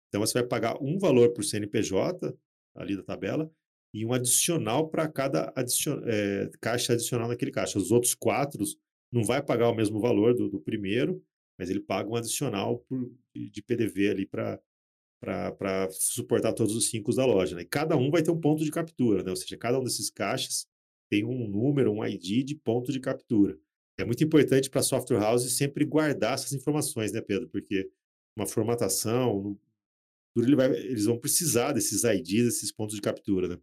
[0.08, 2.34] Então você vai pagar um valor por CNPJ,
[2.74, 3.50] ali da tabela,
[3.92, 7.78] e um adicional para cada adicion- eh, caixa adicional naquele caixa.
[7.78, 8.64] Os outros quatro
[9.12, 11.22] não vai pagar o mesmo valor do, do primeiro,
[11.58, 14.60] mas ele paga um adicional por- de, de PDV ali para
[15.20, 17.56] para suportar todos os cinco da loja.
[17.56, 17.62] Né?
[17.62, 19.30] E cada um vai ter um ponto de captura, né?
[19.30, 20.66] ou seja, cada um desses caixas
[21.10, 23.58] tem um número, um ID de ponto de captura.
[23.98, 27.48] É muito importante para a software house sempre guardar essas informações, né, Pedro?
[27.48, 27.88] Porque
[28.36, 29.58] uma formatação,
[30.34, 33.58] tudo ele vai, eles vão precisar desses IDs, desses pontos de captura, né?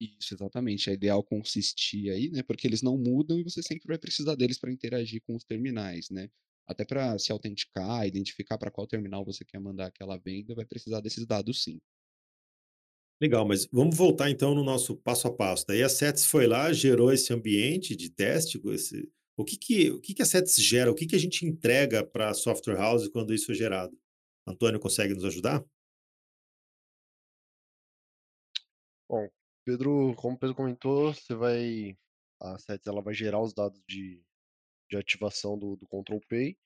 [0.00, 0.90] Isso, exatamente.
[0.90, 2.42] É ideal consistir aí, né?
[2.42, 6.10] Porque eles não mudam e você sempre vai precisar deles para interagir com os terminais,
[6.10, 6.28] né?
[6.66, 11.00] Até para se autenticar, identificar para qual terminal você quer mandar aquela venda, vai precisar
[11.00, 11.80] desses dados sim.
[13.20, 15.64] Legal, mas vamos voltar então no nosso passo a passo.
[15.66, 20.00] Daí a Sets foi lá, gerou esse ambiente de teste, esse, O que que, o
[20.00, 20.90] que que a Sets gera?
[20.90, 23.96] O que que a gente entrega para a software house quando isso é gerado?
[24.46, 25.64] Antônio consegue nos ajudar?
[29.08, 29.28] Bom,
[29.64, 31.96] Pedro, como o Pedro comentou, você vai,
[32.40, 34.22] a Sets ela vai gerar os dados de,
[34.90, 36.56] de ativação do, do Control Pay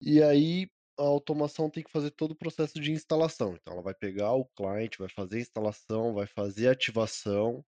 [0.00, 3.54] e aí a automação tem que fazer todo o processo de instalação.
[3.54, 7.64] Então ela vai pegar o cliente, vai fazer a instalação, vai fazer a ativação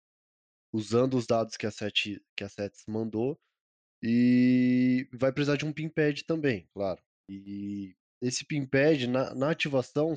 [0.73, 3.39] usando os dados que a, Set, que a Sets mandou
[4.03, 7.03] e vai precisar de um PIN pad também, claro.
[7.29, 10.17] E esse PIN pad, na, na ativação,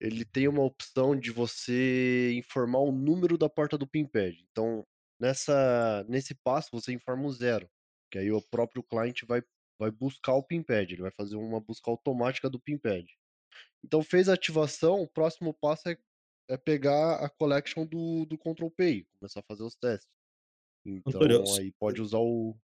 [0.00, 4.44] ele tem uma opção de você informar o número da porta do PIN pad.
[4.50, 4.84] Então,
[5.20, 7.68] nessa, nesse passo, você informa o zero,
[8.10, 9.42] que aí o próprio cliente vai,
[9.78, 13.06] vai buscar o PIN pad, ele vai fazer uma busca automática do PIN pad.
[13.84, 15.96] Então, fez a ativação, o próximo passo é,
[16.48, 20.10] é pegar a collection do, do Control Pay, começar a fazer os testes.
[21.06, 22.56] Antônio, Então, aí pode usar o.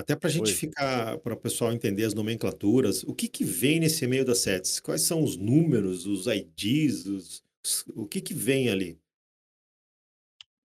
[0.00, 0.56] Até para a gente Oi.
[0.56, 4.80] ficar, para o pessoal entender as nomenclaturas, o que que vem nesse e-mail das sets?
[4.80, 8.98] Quais são os números, os IDs, os, os- o que que vem ali?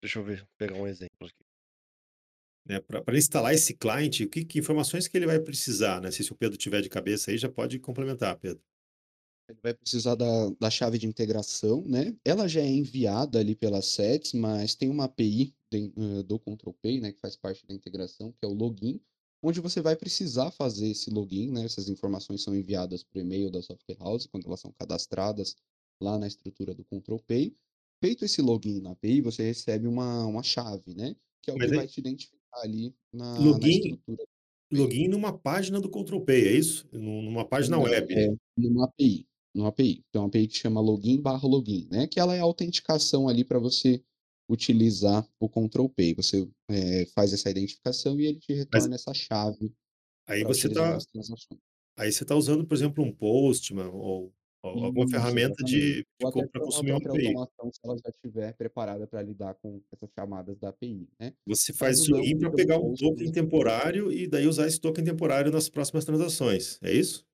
[0.02, 1.44] Deixa eu ver, pegar um exemplo aqui.
[2.66, 2.80] Né?
[2.80, 6.00] Para instalar esse client, o que, que informações que ele vai precisar?
[6.02, 6.12] Né?
[6.12, 8.64] Se, se o Pedro tiver de cabeça aí, já pode complementar, Pedro.
[9.50, 12.16] Ele vai precisar da, da chave de integração, né?
[12.24, 17.00] Ela já é enviada ali pela SETS, mas tem uma API de- eh, do ControlPay,
[17.00, 19.00] né, que faz parte da integração, que é o login,
[19.48, 21.66] onde você vai precisar fazer esse login, né?
[21.66, 25.56] Essas informações são enviadas por e-mail da software house quando elas são cadastradas
[26.02, 27.56] lá na estrutura do ControlPay.
[28.04, 31.16] Feito esse login na API, você recebe uma, uma chave, né?
[31.42, 34.28] Que é o Mas que aí, vai te identificar ali na, na login, estrutura do
[34.70, 34.80] Pay.
[34.80, 36.88] login numa página do Control Pay, é isso?
[36.92, 38.14] Num- Numa página Não, web.
[38.14, 38.28] é
[38.58, 39.28] numa API.
[39.54, 40.04] Numa API.
[40.12, 42.08] Tem uma API que chama login barra login, né?
[42.08, 44.04] Que ela é a autenticação ali para você
[44.50, 46.14] utilizar o Control Pay.
[46.16, 49.74] Você é, faz essa identificação e ele te Mas retorna essa chave
[50.28, 50.98] aí você está
[51.98, 56.06] aí você tá usando, por exemplo, um Postman ou, ou alguma Isso, ferramenta de, de
[56.20, 57.28] para consumir uma API.
[57.28, 61.34] automação, se ela já estiver preparada para lidar com essas chamadas da API, né?
[61.46, 65.52] Você Mas faz login para pegar um token temporário e daí usar esse token temporário
[65.52, 66.80] nas próximas transações.
[66.82, 67.26] É isso?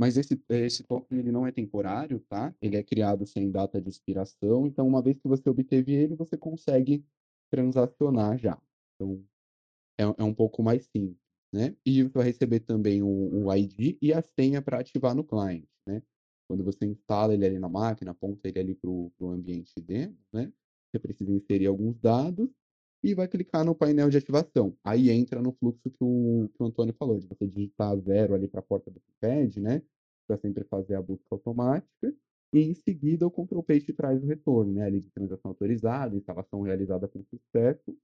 [0.00, 2.54] Mas esse, esse token ele não é temporário, tá?
[2.62, 6.38] Ele é criado sem data de expiração, então uma vez que você obteve ele, você
[6.38, 7.04] consegue
[7.50, 8.58] transacionar já.
[8.94, 9.22] Então
[9.98, 11.18] é, é um pouco mais simples,
[11.52, 11.76] né?
[11.84, 15.68] E você vai receber também o, o ID e a senha para ativar no cliente,
[15.86, 16.02] né?
[16.48, 20.50] Quando você instala ele ali na máquina, aponta ele ali para o ambiente demo, né?
[20.90, 22.48] Você precisa inserir alguns dados
[23.02, 24.76] e vai clicar no painel de ativação.
[24.84, 28.46] Aí entra no fluxo que o, que o Antônio falou, de você digitar zero ali
[28.48, 29.82] para a porta do pad, né?
[30.26, 32.14] Para sempre fazer a busca automática.
[32.52, 34.84] E em seguida o Control Page traz o retorno, né?
[34.84, 37.96] Ali de transação autorizada, instalação realizada com sucesso.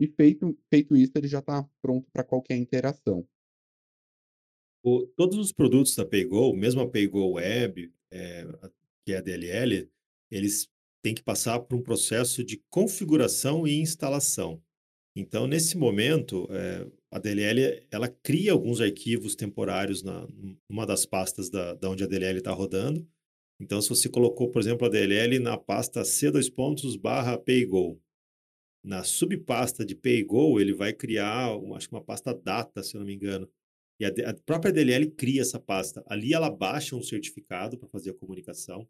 [0.00, 3.26] E feito, feito isso, ele já está pronto para qualquer interação.
[4.82, 8.44] O- todos os produtos da PayGo, mesmo a PayGo Web, é,
[9.04, 9.90] que é a DLL,
[10.30, 10.68] eles
[11.04, 14.62] têm que passar por um processo de configuração e instalação.
[15.14, 20.26] Então, nesse momento, é, a DLL ela cria alguns arquivos temporários na
[20.68, 23.06] numa das pastas da, da onde a DLL está rodando.
[23.60, 28.00] Então, se você colocou, por exemplo, a DLL na pasta C2 pontos barra PayGo,
[28.82, 33.06] na subpasta de PayGo, ele vai criar, acho que uma pasta data, se eu não
[33.06, 33.48] me engano.
[34.00, 36.02] E a, a própria DLL cria essa pasta.
[36.06, 38.88] Ali ela baixa um certificado para fazer a comunicação.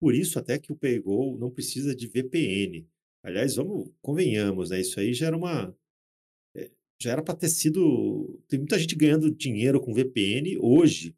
[0.00, 2.86] Por isso, até que o PayGo não precisa de VPN.
[3.24, 4.80] Aliás, vamos, convenhamos, né?
[4.80, 5.76] Isso aí já era uma.
[6.56, 8.40] é, Já era para ter sido.
[8.48, 11.16] Tem muita gente ganhando dinheiro com VPN hoje,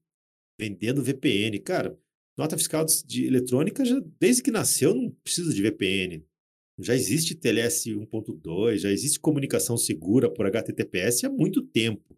[0.58, 1.58] vendendo VPN.
[1.60, 1.98] Cara,
[2.36, 6.24] nota fiscal de de eletrônica, já, desde que nasceu, não precisa de VPN.
[6.80, 12.16] Já existe TLS 1.2, já existe comunicação segura por HTTPS há muito tempo.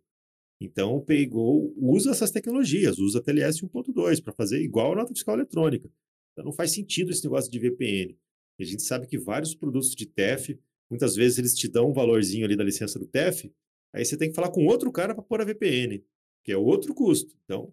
[0.60, 5.34] Então, o PayGo usa essas tecnologias, usa TLS 1.2 para fazer igual a nota fiscal
[5.34, 5.90] eletrônica.
[6.32, 8.16] Então, não faz sentido esse negócio de VPN.
[8.58, 10.58] A gente sabe que vários produtos de TEF,
[10.90, 13.52] muitas vezes eles te dão um valorzinho ali da licença do TEF,
[13.92, 16.04] aí você tem que falar com outro cara para pôr a VPN,
[16.44, 17.34] que é outro custo.
[17.44, 17.72] Então,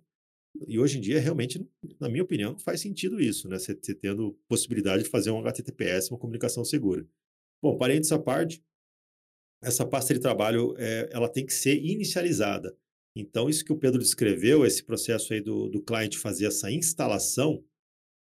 [0.67, 1.65] e hoje em dia, realmente,
[1.99, 3.59] na minha opinião, não faz sentido isso, né?
[3.59, 7.05] Você, você tendo possibilidade de fazer um HTTPS, uma comunicação segura.
[7.61, 8.63] Bom, parênteses à parte,
[9.61, 12.75] essa pasta de trabalho, é, ela tem que ser inicializada.
[13.15, 17.63] Então, isso que o Pedro descreveu, esse processo aí do, do cliente fazer essa instalação,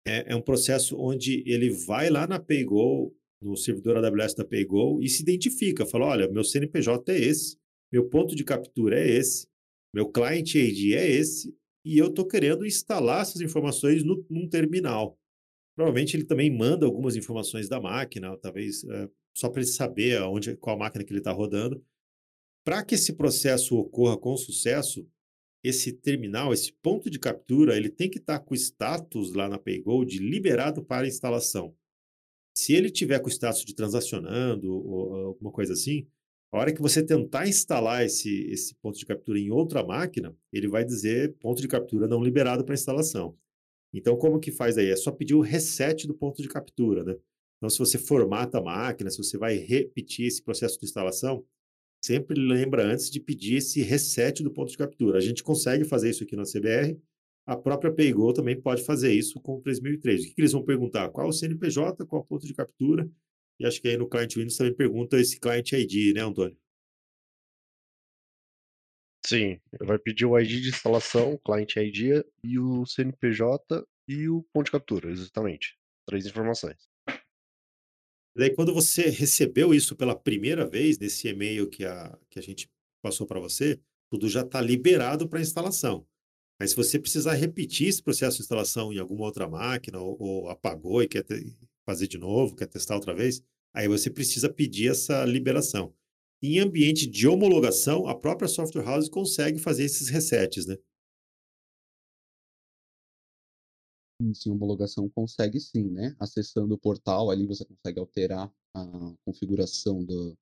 [0.07, 5.01] é, é um processo onde ele vai lá na PayGo, no servidor AWS da PayGo,
[5.03, 7.59] e se identifica, fala, olha, meu CNPJ é esse,
[7.93, 9.47] meu ponto de captura é esse,
[9.95, 15.19] meu client ID é esse, e eu estou querendo instalar essas informações no, num terminal.
[15.77, 20.57] Provavelmente ele também manda algumas informações da máquina, talvez é, só para ele saber aonde,
[20.57, 21.85] qual máquina que ele está rodando.
[22.65, 25.07] Para que esse processo ocorra com sucesso,
[25.65, 29.49] esse terminal, esse ponto de captura, ele tem que estar tá com o status lá
[29.49, 31.75] na PayGold liberado para instalação.
[32.55, 36.07] Se ele tiver com o status de transacionando ou alguma coisa assim,
[36.53, 40.69] a hora que você tentar instalar esse, esse ponto de captura em outra máquina, ele
[40.69, 43.37] vai dizer ponto de captura não liberado para instalação.
[43.93, 44.91] Então, como que faz aí?
[44.91, 47.17] É só pedir o reset do ponto de captura, né?
[47.57, 51.45] Então, se você formata a máquina, se você vai repetir esse processo de instalação,
[52.05, 55.17] sempre lembra antes de pedir esse reset do ponto de captura.
[55.17, 57.01] A gente consegue fazer isso aqui na CBR,
[57.47, 60.25] a própria PayGo também pode fazer isso com o 3003.
[60.25, 61.09] O que, eles vão perguntar?
[61.11, 63.11] Qual o CNPJ, qual o ponto de captura?
[63.59, 66.57] E acho que aí no Client Windows também pergunta esse Client ID, né, Antônio?
[69.25, 74.67] Sim, vai pedir o ID de instalação, Client ID e o CNPJ e o ponto
[74.67, 75.79] de captura, exatamente.
[76.07, 76.94] Três informações.
[78.37, 82.69] Daí, quando você recebeu isso pela primeira vez, nesse e-mail que a, que a gente
[83.01, 83.79] passou para você,
[84.11, 86.07] tudo já está liberado para instalação.
[86.59, 90.49] Mas se você precisar repetir esse processo de instalação em alguma outra máquina, ou, ou
[90.49, 91.25] apagou e quer
[91.85, 93.43] fazer de novo, quer testar outra vez,
[93.73, 95.95] aí você precisa pedir essa liberação.
[96.43, 100.77] Em ambiente de homologação, a própria software house consegue fazer esses resets, né?
[104.35, 106.15] Sim, homologação consegue sim, né?
[106.19, 110.37] Acessando o portal ali você consegue alterar a configuração do,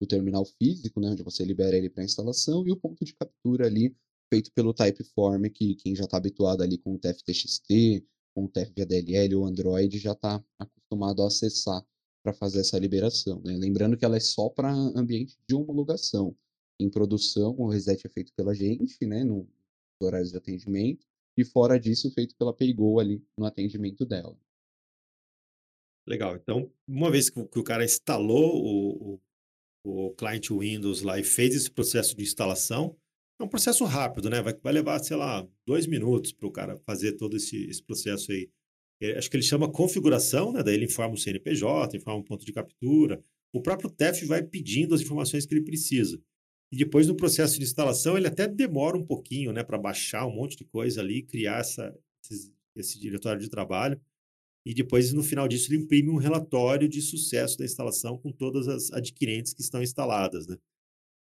[0.00, 1.10] do terminal físico, né?
[1.10, 3.94] Onde você libera ele para instalação e o ponto de captura ali
[4.32, 9.34] feito pelo Typeform, que quem já está habituado ali com o TFTXT, com o TFVDLL
[9.34, 11.84] ou Android já está acostumado a acessar
[12.22, 13.40] para fazer essa liberação.
[13.44, 13.56] Né?
[13.56, 16.36] Lembrando que ela é só para ambiente de homologação.
[16.78, 19.48] Em produção, o reset é feito pela gente, né, no
[20.02, 21.06] horários de atendimento,
[21.36, 24.36] e fora disso, feito pela PayGo ali no atendimento dela.
[26.06, 26.36] Legal.
[26.36, 29.20] Então, uma vez que o cara instalou o,
[29.84, 32.96] o, o client Windows lá e fez esse processo de instalação,
[33.40, 34.40] é um processo rápido, né?
[34.40, 38.32] Vai, vai levar, sei lá, dois minutos para o cara fazer todo esse, esse processo
[38.32, 38.48] aí.
[39.02, 40.62] É, acho que ele chama configuração, né?
[40.62, 43.22] Daí ele informa o CNPJ, informa o ponto de captura.
[43.52, 46.22] O próprio TEF vai pedindo as informações que ele precisa.
[46.70, 49.62] E depois, no processo de instalação, ele até demora um pouquinho, né?
[49.62, 51.96] Para baixar um monte de coisa ali, criar essa,
[52.30, 54.00] esse, esse diretório de trabalho.
[54.64, 58.66] E depois, no final disso, ele imprime um relatório de sucesso da instalação com todas
[58.66, 60.56] as adquirentes que estão instaladas, né?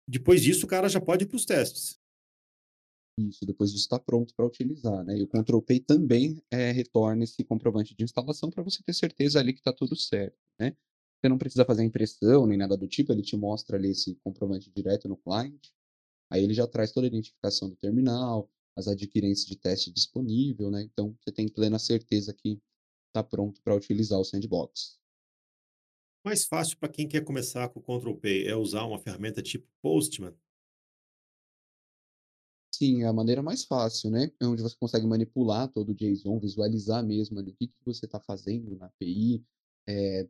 [0.08, 2.00] Depois disso, o cara já pode ir para os testes.
[3.18, 5.18] Isso, depois disso está pronto para utilizar, né?
[5.18, 9.38] E o Control Pay também é, retorna esse comprovante de instalação para você ter certeza
[9.38, 10.74] ali que está tudo certo, né?
[11.22, 14.68] Você não precisa fazer impressão nem nada do tipo, ele te mostra ali esse comprovante
[14.74, 15.68] direto no client.
[16.28, 20.82] Aí ele já traz toda a identificação do terminal, as adquirentes de teste disponível, né?
[20.82, 22.60] Então você tem plena certeza que
[23.06, 24.98] está pronto para utilizar o sandbox.
[26.24, 29.68] Mais fácil para quem quer começar com o Control Pay é usar uma ferramenta tipo
[29.80, 30.34] Postman,
[32.74, 34.32] Sim, é a maneira mais fácil, né?
[34.40, 38.06] É onde você consegue manipular todo o JSON, visualizar mesmo ali o que, que você
[38.06, 39.44] está fazendo na API,
[39.86, 40.26] é,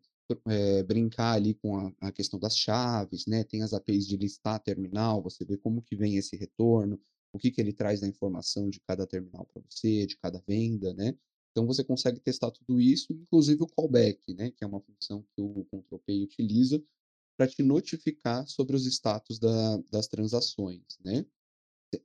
[0.46, 3.44] é, brincar ali com a, a, questão das chaves, né?
[3.44, 7.00] Tem as APIs de listar terminal, você vê como que vem esse retorno,
[7.32, 10.94] o que, que ele traz da informação de cada terminal para você, de cada venda,
[10.94, 11.14] né?
[11.50, 14.50] Então você consegue testar tudo isso, inclusive o callback, né?
[14.50, 16.82] Que é uma função que o ControlPay utiliza
[17.36, 21.24] para te notificar sobre os status da, das transações, né?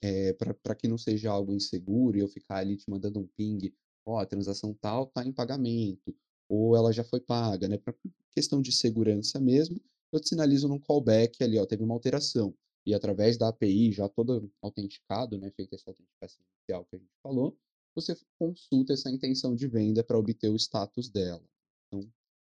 [0.02, 3.28] é, eh, para que não seja algo inseguro e eu ficar ali te mandando um
[3.28, 3.74] ping,
[4.06, 6.16] ó, oh, a transação tal está em pagamento,
[6.50, 7.78] ou ela já foi paga, né?
[7.78, 7.94] Para
[8.32, 9.80] questão de segurança mesmo,
[10.12, 12.54] eu te sinalizo num callback ali, ó, teve uma alteração.
[12.86, 17.12] E através da API, já todo autenticado, né, feita essa autenticação inicial que a gente
[17.22, 17.58] falou,
[17.94, 21.44] você consulta essa intenção de venda para obter o status dela.
[21.88, 22.10] Então,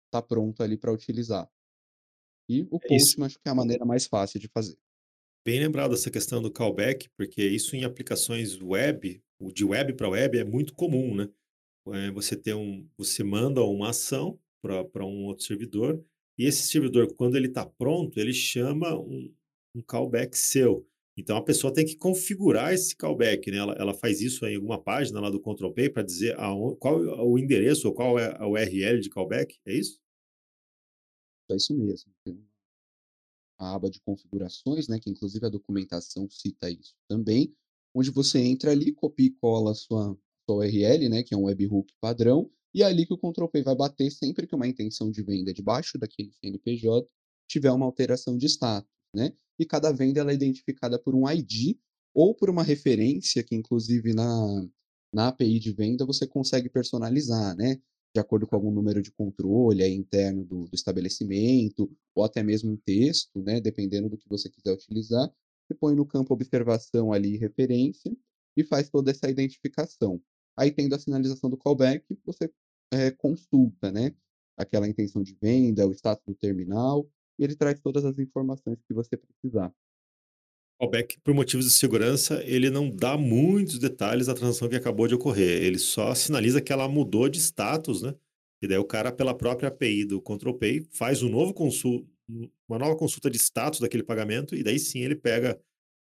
[0.06, 1.50] está pronto ali para utilizar.
[2.50, 4.78] E o é post, acho que é a maneira mais fácil de fazer.
[5.46, 9.24] Bem lembrado essa questão do callback, porque isso em aplicações web,
[9.54, 11.30] de web para web, é muito comum, né?
[11.94, 16.04] É, você tem um, você manda uma ação para um outro servidor
[16.38, 19.34] e esse servidor, quando ele está pronto, ele chama um,
[19.76, 20.88] um, callback seu.
[21.18, 23.58] Então a pessoa tem que configurar esse callback, né?
[23.58, 27.04] Ela, ela faz isso em alguma página lá do Control Pay para dizer aonde, qual
[27.04, 30.00] é o endereço ou qual é a URL de callback, é isso?
[31.50, 32.12] É isso mesmo
[33.58, 37.54] a aba de configurações, né, que inclusive a documentação cita isso também,
[37.94, 40.18] onde você entra ali, copia e cola a sua,
[40.56, 43.76] URL, né, que é um webhook padrão, e é ali que o Control P vai
[43.76, 47.08] bater sempre que uma intenção de venda debaixo daquele CNPJ
[47.48, 49.34] tiver uma alteração de status, né?
[49.58, 51.78] E cada venda ela é identificada por um ID
[52.14, 54.68] ou por uma referência que inclusive na
[55.14, 57.82] na API de venda você consegue personalizar, né?
[58.18, 62.72] de acordo com algum número de controle aí, interno do, do, estabelecimento, ou até mesmo
[62.72, 65.32] um texto, né, dependendo do que você quiser utilizar,
[65.64, 68.12] você põe no campo observação ali referência
[68.56, 70.20] e faz toda essa identificação.
[70.58, 72.52] Aí, tendo a sinalização do callback, você
[72.92, 74.14] é, consulta, né?
[74.58, 78.94] Aquela intenção de venda, o status do terminal, e ele traz todas as informações que
[78.94, 79.72] você precisar.
[80.80, 85.16] Callback, por motivos de segurança, ele não dá muitos detalhes da transação que acabou de
[85.16, 85.64] ocorrer.
[85.64, 88.16] Ele só sinaliza que ela mudou de status, né?
[88.62, 92.08] E daí o cara, pela própria API do ControlPay, faz um novo consul...
[92.68, 95.60] uma nova consulta de status daquele pagamento e daí sim ele pega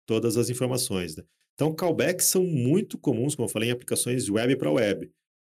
[0.07, 1.17] todas as informações.
[1.17, 1.25] Né?
[1.59, 5.11] Então, callbacks são muito comuns, como eu falei, em aplicações web para web.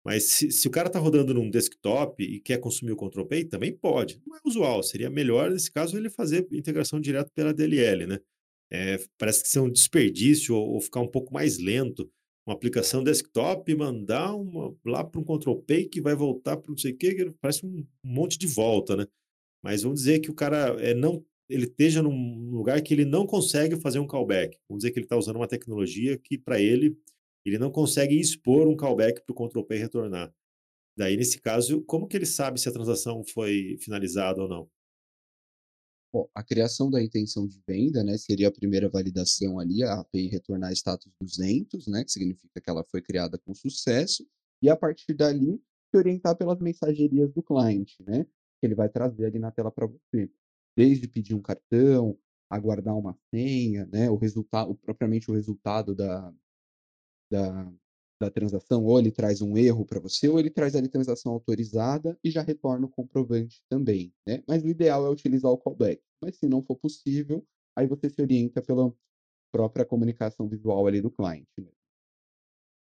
[0.02, 3.76] Mas se, se o cara está rodando num desktop e quer consumir o ControlPay, também
[3.76, 4.22] pode.
[4.26, 8.20] Não é usual, seria melhor, nesse caso, ele fazer integração direto pela DLL, né?
[8.72, 12.10] É, parece que ser um desperdício ou, ou, ficar um pouco mais lento.
[12.48, 16.94] Uma aplicação desktop, mandar uma, lá para um ControlPay que vai voltar para não sei
[16.94, 19.06] o que, parece um monte de volta, né?
[19.62, 23.26] Mas vamos dizer que o cara é, não ele esteja num lugar que ele não
[23.26, 24.58] consegue fazer um callback.
[24.70, 26.96] Vamos dizer que ele está usando uma tecnologia que, para ele,
[27.44, 30.34] ele não consegue expor um callback para o ControlPay retornar.
[30.96, 34.70] Daí, nesse caso, como que ele sabe se a transação foi finalizada ou não?
[36.12, 40.28] Bom, a criação da intenção de venda, né, seria a primeira validação ali, a API
[40.28, 44.28] retornar status 200, né, que significa que ela foi criada com sucesso,
[44.62, 49.26] e a partir dali se orientar pelas mensagerias do cliente, né, que ele vai trazer
[49.26, 50.30] ali na tela para você.
[50.80, 52.18] Desde pedir um cartão,
[52.50, 56.34] aguardar uma senha, né, o resultado, propriamente o resultado da,
[57.30, 57.70] da,
[58.18, 62.18] da transação, ou ele traz um erro para você, ou ele traz ali transação autorizada
[62.24, 64.42] e já retorna o comprovante também, né?
[64.48, 66.02] Mas o ideal é utilizar o callback.
[66.24, 68.90] Mas se não for possível, aí você se orienta pela
[69.52, 71.50] própria comunicação visual ali do cliente.
[71.58, 71.68] Né?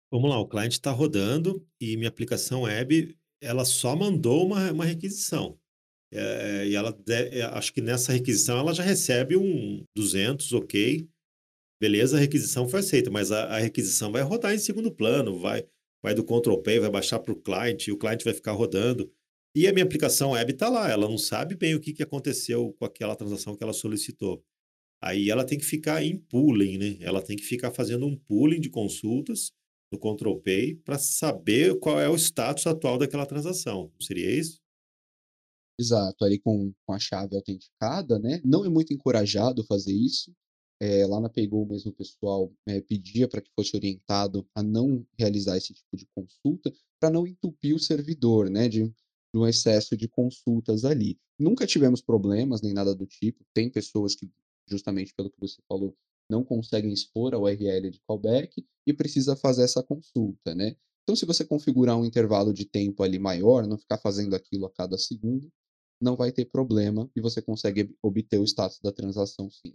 [0.09, 4.85] Vamos lá, o cliente está rodando e minha aplicação web, ela só mandou uma, uma
[4.85, 5.59] requisição.
[6.11, 11.07] É, e ela, é, acho que nessa requisição ela já recebe um 200, ok,
[11.79, 15.65] beleza, a requisição foi aceita, mas a, a requisição vai rodar em segundo plano, vai,
[16.03, 19.11] vai do Control Pay, vai baixar para o cliente, e o cliente vai ficar rodando.
[19.55, 22.73] E a minha aplicação web está lá, ela não sabe bem o que, que aconteceu
[22.77, 24.43] com aquela transação que ela solicitou.
[25.01, 26.97] Aí ela tem que ficar em pooling, né?
[26.99, 29.51] Ela tem que ficar fazendo um pooling de consultas
[29.91, 33.91] no Control Pay para saber qual é o status atual daquela transação.
[33.99, 34.58] Seria isso?
[35.79, 38.41] Exato, ali com, com a chave autenticada, né?
[38.43, 40.29] Não é muito encorajado fazer isso,
[40.81, 45.05] é, lá na Paygo mesmo o pessoal é, pedia para que fosse orientado a não
[45.17, 48.93] realizar esse tipo de consulta, para não entupir o servidor, né, de, de,
[49.35, 51.17] um excesso de consultas ali.
[51.39, 53.45] Nunca tivemos problemas nem nada do tipo.
[53.53, 54.29] Tem pessoas que,
[54.67, 55.95] justamente pelo que você falou,
[56.29, 60.75] não conseguem expor a URL de callback e precisa fazer essa consulta, né?
[61.03, 64.71] Então, se você configurar um intervalo de tempo ali maior, não ficar fazendo aquilo a
[64.71, 65.51] cada segundo,
[66.01, 69.73] não vai ter problema e você consegue obter o status da transação sim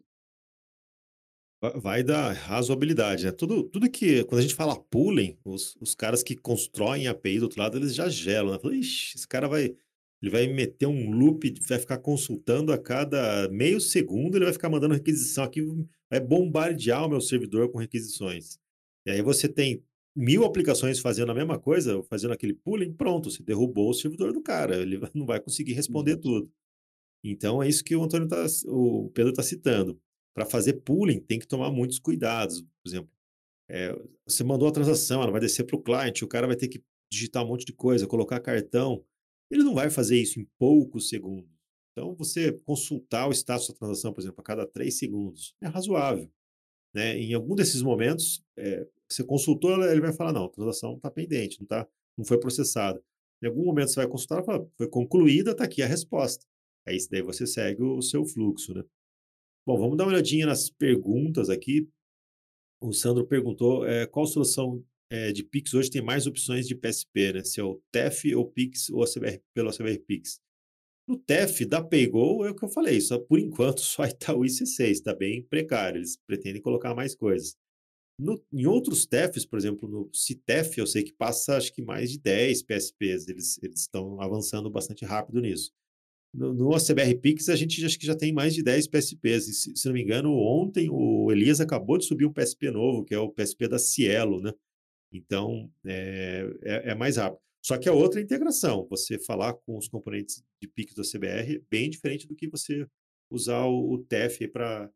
[1.76, 3.32] vai da razoabilidade, né?
[3.32, 7.44] Tudo, tudo que, quando a gente fala pooling, os, os caras que constroem API do
[7.44, 8.76] outro lado, eles já gelam, né?
[8.76, 9.74] Ixi, esse cara vai,
[10.22, 14.68] ele vai meter um loop, vai ficar consultando a cada meio segundo, ele vai ficar
[14.68, 15.62] mandando requisição aqui,
[16.10, 18.58] vai bombardear o meu servidor com requisições.
[19.06, 19.82] E aí você tem
[20.16, 24.42] mil aplicações fazendo a mesma coisa, fazendo aquele pooling, pronto, você derrubou o servidor do
[24.42, 26.50] cara, ele não vai conseguir responder tudo.
[27.24, 30.00] Então é isso que o Antônio tá, o Pedro está citando
[30.34, 32.60] para fazer pooling tem que tomar muitos cuidados.
[32.60, 33.10] Por exemplo,
[33.70, 33.96] é,
[34.26, 36.82] você mandou a transação, ela vai descer para o cliente, o cara vai ter que
[37.10, 39.04] digitar um monte de coisa, colocar cartão.
[39.50, 41.48] Ele não vai fazer isso em poucos segundos.
[41.92, 46.28] Então, você consultar o status da transação, por exemplo, a cada três segundos, é razoável.
[46.92, 47.16] Né?
[47.18, 51.61] Em algum desses momentos, é, você consultou, ele vai falar, não, a transação está pendente,
[51.61, 51.86] não, tá,
[52.16, 53.02] não foi processada.
[53.42, 56.46] Em algum momento você vai consultar, e fala, foi concluída, está aqui a resposta.
[56.86, 58.82] Aí daí você segue o seu fluxo, né?
[59.66, 61.88] Bom, vamos dar uma olhadinha nas perguntas aqui.
[62.80, 67.32] O Sandro perguntou é, qual solução é, de Pix hoje tem mais opções de PSP,
[67.32, 67.44] né?
[67.44, 70.40] Se é o TEF ou Pix ou a CBR, pelo CBR Pix.
[71.07, 74.48] No TEF da Paygo é o que eu falei, só por enquanto só Itaú e
[74.48, 77.57] C6, está bem precário, eles pretendem colocar mais coisas.
[78.18, 82.12] No, em outros TEFs, por exemplo, no CITEF, eu sei que passa acho que mais
[82.12, 85.72] de 10 PSPs, eles, eles estão avançando bastante rápido nisso.
[86.32, 89.48] No, no ACBR Pix, a gente acho que já tem mais de 10 PSPs.
[89.48, 93.04] E, se, se, não me engano, ontem o Elias acabou de subir um PSP novo,
[93.04, 94.52] que é o PSP da Cielo, né?
[95.12, 97.40] Então, é, é, é mais rápido.
[97.64, 101.62] Só que a outra integração, você falar com os componentes de Pix do CBR, é
[101.70, 102.86] bem diferente do que você
[103.30, 104.90] usar o, o TEF para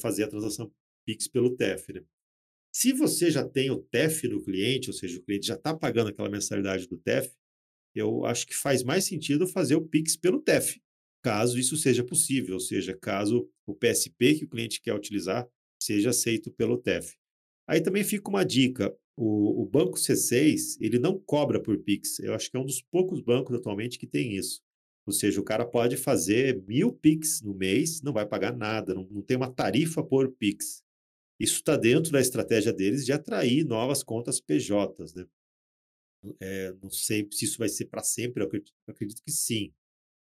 [0.00, 0.72] fazer a transação
[1.06, 1.92] Pix pelo TEF.
[1.92, 2.02] Né?
[2.78, 6.10] Se você já tem o TEF no cliente, ou seja, o cliente já está pagando
[6.10, 7.32] aquela mensalidade do TEF,
[7.94, 10.78] eu acho que faz mais sentido fazer o Pix pelo TEF,
[11.24, 15.48] caso isso seja possível, ou seja, caso o PSP que o cliente quer utilizar
[15.82, 17.14] seja aceito pelo TEF.
[17.66, 22.18] Aí também fica uma dica, o, o banco C6, ele não cobra por Pix.
[22.18, 24.60] Eu acho que é um dos poucos bancos atualmente que tem isso.
[25.06, 29.08] Ou seja, o cara pode fazer mil Pix no mês, não vai pagar nada, não,
[29.10, 30.84] não tem uma tarifa por Pix.
[31.38, 35.26] Isso está dentro da estratégia deles de atrair novas contas PJs, né?
[36.40, 39.72] É, não sei se isso vai ser para sempre, eu acredito, eu acredito, que sim.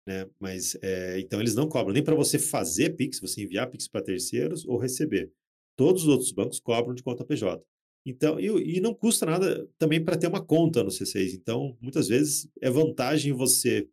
[0.08, 0.30] Né?
[0.40, 4.02] Mas é, então eles não cobram nem para você fazer Pix, você enviar Pix para
[4.02, 5.32] terceiros ou receber.
[5.76, 7.64] Todos os outros bancos cobram de conta PJ.
[8.06, 11.34] Então, e, e não custa nada também para ter uma conta no C6.
[11.34, 13.88] Então, muitas vezes é vantagem você,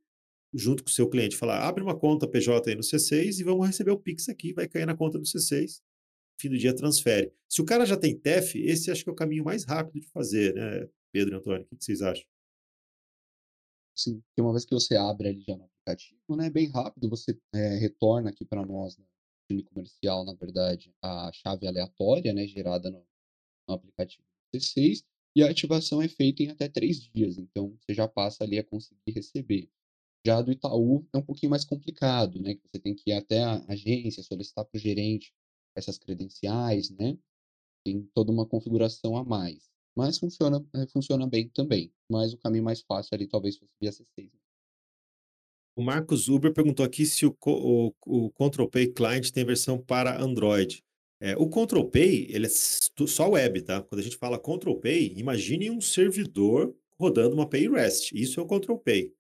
[0.54, 3.66] junto com o seu cliente, falar: abre uma conta PJ aí no C6 e vamos
[3.66, 5.80] receber o Pix aqui, vai cair na conta do C6.
[6.39, 7.32] Fim do dia transfere.
[7.49, 10.09] Se o cara já tem TEF, esse acho que é o caminho mais rápido de
[10.09, 11.66] fazer, né, Pedro e Antônio?
[11.70, 12.24] O que vocês acham?
[13.97, 17.36] Sim, porque uma vez que você abre ali já no aplicativo, né, bem rápido, você
[17.53, 19.05] é, retorna aqui para nós, no
[19.51, 23.05] time comercial, na verdade, a chave aleatória, né, gerada no,
[23.66, 24.22] no aplicativo
[24.55, 25.03] C6,
[25.34, 28.64] e a ativação é feita em até três dias, então você já passa ali a
[28.64, 29.68] conseguir receber.
[30.24, 33.43] Já do Itaú é um pouquinho mais complicado, né, que você tem que ir até
[33.43, 35.32] a agência, solicitar para o gerente
[35.79, 37.16] essas credenciais, né,
[37.85, 39.70] tem toda uma configuração a mais.
[39.97, 43.91] Mas funciona, eh, funciona bem também, mas o caminho mais fácil ali talvez fosse via
[43.91, 44.31] C6.
[45.76, 50.20] O Marcos Uber perguntou aqui se o, o, o Control Pay Client tem versão para
[50.20, 50.85] Android.
[51.20, 53.83] É, o Control Pay, ele é só web, tá?
[53.83, 58.12] Quando a gente fala Control Pay, imagine um servidor rodando uma Pay REST.
[58.12, 59.12] Isso é o Control Pay.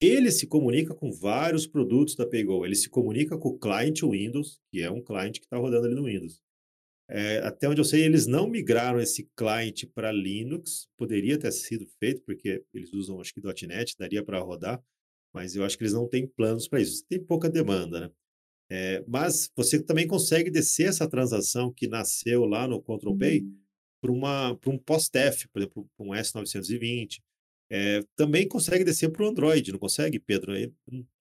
[0.00, 2.64] Ele se comunica com vários produtos da PayGo.
[2.64, 5.94] Ele se comunica com o client Windows, que é um client que está rodando ali
[5.94, 6.40] no Windows.
[7.10, 10.88] É, até onde eu sei, eles não migraram esse client para Linux.
[10.96, 14.80] Poderia ter sido feito, porque eles usam, acho que .NET, daria para rodar,
[15.32, 17.04] mas eu acho que eles não têm planos para isso.
[17.08, 18.10] Tem pouca demanda, né?
[18.70, 24.60] É, mas você também consegue descer essa transação que nasceu lá no Control Pay uhum.
[24.60, 27.22] para um POS-TEF, por exemplo, um S920.
[27.70, 30.56] É, também consegue descer para o Android, não consegue, Pedro?
[30.56, 30.72] Eu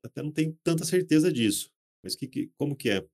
[0.03, 1.69] até não tenho tanta certeza disso.
[2.03, 3.05] Mas que, que, como que é?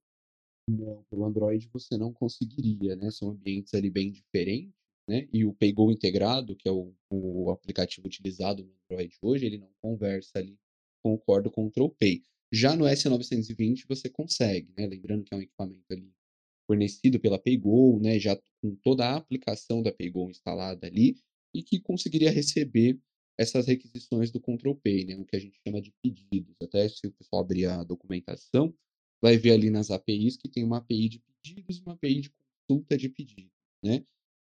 [0.69, 3.11] Não, pelo Android você não conseguiria, né?
[3.11, 4.73] São ambientes ali bem diferentes,
[5.07, 5.27] né?
[5.33, 9.69] E o PayGo integrado, que é o, o aplicativo utilizado no Android hoje, ele não
[9.81, 10.57] conversa ali
[11.03, 12.23] com o core do Control Pay.
[12.51, 14.85] Já no S920 você consegue, né?
[14.85, 16.13] Lembrando que é um equipamento ali
[16.67, 18.19] fornecido pela PayGo, né?
[18.19, 21.17] Já com toda a aplicação da PayGo instalada ali
[21.53, 22.99] e que conseguiria receber
[23.37, 25.15] essas requisições do Control Pay, né?
[25.17, 26.55] O que a gente chama de pedidos.
[26.61, 28.73] Até se o pessoal abrir a documentação,
[29.21, 32.31] vai ver ali nas APIs que tem uma API de pedidos e uma API de
[32.67, 33.51] consulta de pedidos,
[33.83, 34.05] né?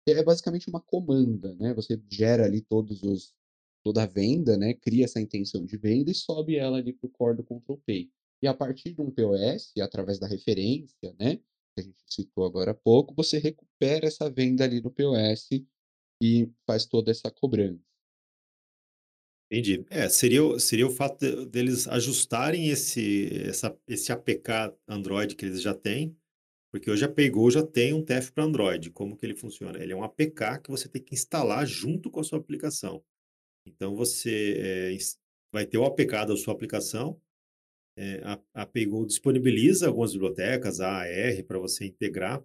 [0.09, 1.74] É basicamente uma comanda, né?
[1.74, 3.34] Você gera ali todos os
[3.87, 7.09] toda a venda, né, cria essa intenção de venda e sobe ela ali para o
[7.11, 8.11] core do Control Pay.
[8.43, 12.72] E a partir de um POS, através da referência, né, que a gente citou agora
[12.72, 15.51] há pouco, você recupera essa venda ali no POS
[16.20, 17.80] e faz toda essa cobrança.
[19.51, 19.84] Entendi.
[19.90, 25.62] É, seria, seria o fato de, deles ajustarem esse, essa, esse APK Android que eles
[25.62, 26.16] já têm,
[26.72, 28.90] porque hoje a Paygo já tem um TF para Android.
[28.90, 29.80] Como que ele funciona?
[29.82, 33.05] Ele é um APK que você tem que instalar junto com a sua aplicação.
[33.64, 34.97] Então, você é,
[35.53, 37.20] vai ter o APK da sua aplicação,
[37.97, 42.44] é, a, a Paygo disponibiliza algumas bibliotecas, a AR, para você integrar,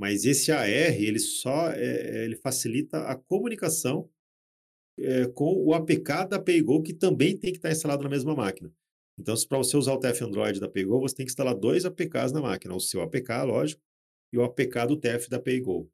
[0.00, 4.10] mas esse AR, ele só é, ele facilita a comunicação
[4.98, 8.72] é, com o APK da Paygo, que também tem que estar instalado na mesma máquina.
[9.18, 12.32] Então, para você usar o TF Android da Paygo, você tem que instalar dois APKs
[12.32, 13.82] na máquina, o seu APK, lógico,
[14.32, 15.90] e o APK do TF da Paygo.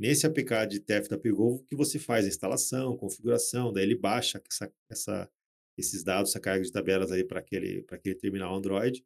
[0.00, 4.42] Nesse APK de TF da Paygo, que você faz a instalação, configuração, daí ele baixa
[4.50, 5.30] essa, essa,
[5.78, 9.04] esses dados, essa carga de tabelas aí para aquele, aquele terminal Android.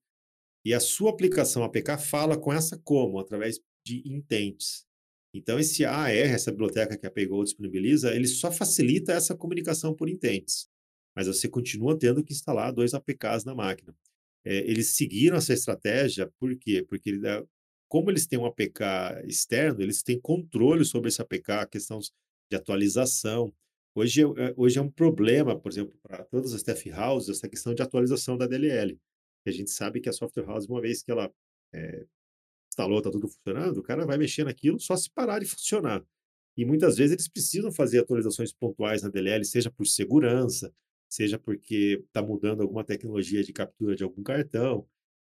[0.64, 3.18] E a sua aplicação APK fala com essa como?
[3.18, 4.86] Através de intents.
[5.37, 10.09] Então, esse AR, essa biblioteca que a Paygo disponibiliza, ele só facilita essa comunicação por
[10.09, 10.68] intents.
[11.14, 13.95] Mas você continua tendo que instalar dois APKs na máquina.
[14.45, 16.84] É, eles seguiram essa estratégia, por quê?
[16.89, 17.20] Porque ele
[17.89, 18.82] como eles têm um APK
[19.26, 23.53] externo, eles têm controle sobre esse APK, a questão de atualização.
[23.95, 27.74] Hoje, é, hoje é um problema, por exemplo, para todas as TF houses, essa questão
[27.74, 28.99] de atualização da DLL.
[29.47, 31.32] A gente sabe que a software house, uma vez que ela
[31.72, 32.05] é,
[32.77, 36.05] instalou, está tudo funcionando, o cara vai mexer naquilo só se parar de funcionar.
[36.57, 40.72] E muitas vezes eles precisam fazer atualizações pontuais na DLL, seja por segurança,
[41.09, 44.87] seja porque está mudando alguma tecnologia de captura de algum cartão.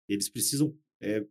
[0.09, 1.25] Eles precisam é,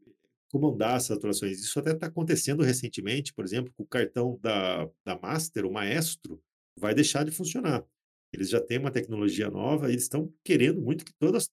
[0.51, 1.59] comandar essas atualizações.
[1.59, 6.41] Isso até está acontecendo recentemente, por exemplo, com o cartão da, da Master, o Maestro,
[6.77, 7.83] vai deixar de funcionar.
[8.31, 11.49] Eles já têm uma tecnologia nova e eles estão querendo muito que todas as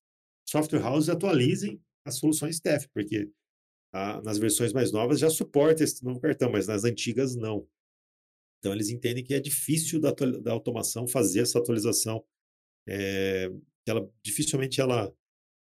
[0.49, 3.29] software houses atualizem as soluções TEF, porque
[3.91, 4.21] Tá?
[4.21, 7.67] Nas versões mais novas já suporta esse novo cartão, mas nas antigas não.
[8.59, 12.23] Então eles entendem que é difícil da, da automação fazer essa atualização.
[12.87, 13.51] É,
[13.85, 15.13] ela dificilmente ela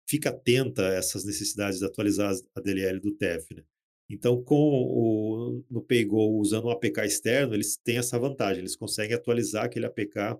[0.07, 3.53] fica atenta a essas necessidades de atualizar a DLL do TEF.
[3.53, 3.63] Né?
[4.09, 9.15] Então, com o, no PayGo usando um APK externo, eles têm essa vantagem, eles conseguem
[9.15, 10.39] atualizar aquele APK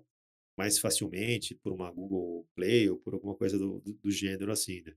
[0.58, 4.82] mais facilmente por uma Google Play ou por alguma coisa do, do, do gênero assim.
[4.82, 4.92] Né?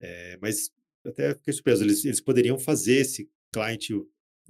[0.00, 0.72] É, mas
[1.08, 3.94] até fiquei surpreso, eles, eles poderiam fazer esse cliente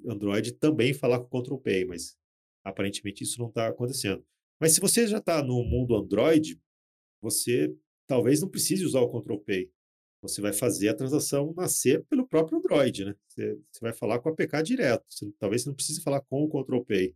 [0.06, 2.16] Android também falar com o Control Pay, mas
[2.64, 4.24] aparentemente isso não está acontecendo.
[4.61, 6.61] Mas se você já está no mundo Android,
[7.20, 7.74] você
[8.06, 9.70] talvez não precise usar o Control Pay.
[10.20, 13.14] Você vai fazer a transação nascer pelo próprio Android, né?
[13.28, 15.04] Você, você vai falar com o APK direto.
[15.09, 17.14] Você, talvez você não precise falar com o Control Pay.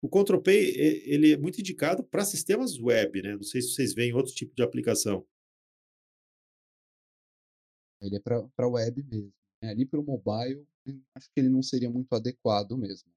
[0.00, 0.72] O Control Pay
[1.06, 3.34] ele é muito indicado para sistemas web, né?
[3.34, 5.26] Não sei se vocês veem outro tipo de aplicação.
[8.06, 9.32] Ele é para web mesmo.
[9.62, 9.70] Né?
[9.70, 10.66] Ali para o mobile,
[11.14, 13.10] acho que ele não seria muito adequado mesmo.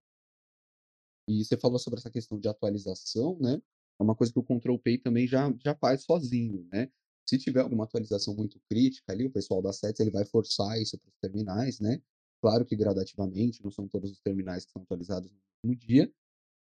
[1.30, 3.62] E você falou sobre essa questão de atualização, né?
[4.00, 6.90] É uma coisa que o Control Pay também já, já faz sozinho, né?
[7.28, 10.98] Se tiver alguma atualização muito crítica ali, o pessoal da SETS ele vai forçar isso
[10.98, 12.02] para os terminais, né?
[12.42, 15.30] Claro que gradativamente, não são todos os terminais que são atualizados
[15.64, 16.10] no dia,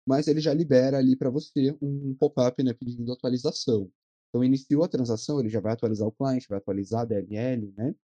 [0.05, 3.89] mas ele já libera ali para você um pop-up né, pedindo atualização.
[4.29, 7.95] Então, iniciou a transação, ele já vai atualizar o cliente, vai atualizar a DLL, né?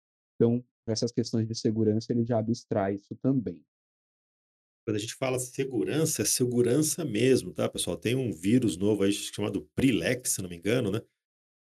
[0.44, 3.64] Então, essas questões de segurança, ele já abstrai isso também.
[4.86, 7.96] Quando a gente fala segurança, é segurança mesmo, tá, pessoal?
[7.96, 11.02] Tem um vírus novo aí chamado Prilex, se não me engano, né?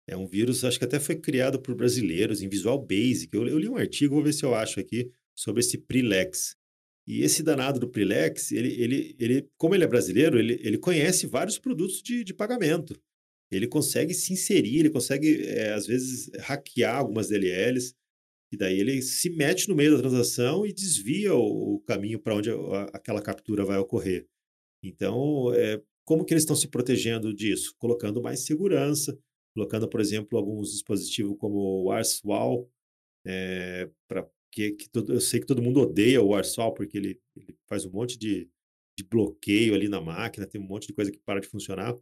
[0.08, 3.30] É um vírus, acho que até foi criado por brasileiros em Visual Basic.
[3.32, 6.56] Eu, eu li um artigo, vou ver se eu acho aqui, sobre esse Prilex.
[7.08, 11.28] E esse danado do Prilex, ele, ele, ele, como ele é brasileiro, ele, ele conhece
[11.28, 13.00] vários produtos de, de pagamento.
[13.52, 17.94] Ele consegue se inserir, ele consegue, é, às vezes, hackear algumas DLLs.
[18.52, 22.36] E daí ele se mete no meio da transação e desvia o, o caminho para
[22.36, 24.28] onde a, aquela captura vai ocorrer.
[24.84, 27.74] Então, é, como que eles estão se protegendo disso?
[27.78, 29.18] Colocando mais segurança,
[29.54, 32.70] colocando, por exemplo, alguns dispositivos como o ArSwal,
[33.26, 37.22] é, para que, que todo, eu sei que todo mundo odeia o ArSwal porque ele,
[37.36, 38.49] ele faz um monte de,
[38.97, 41.95] de bloqueio ali na máquina, tem um monte de coisa que para de funcionar,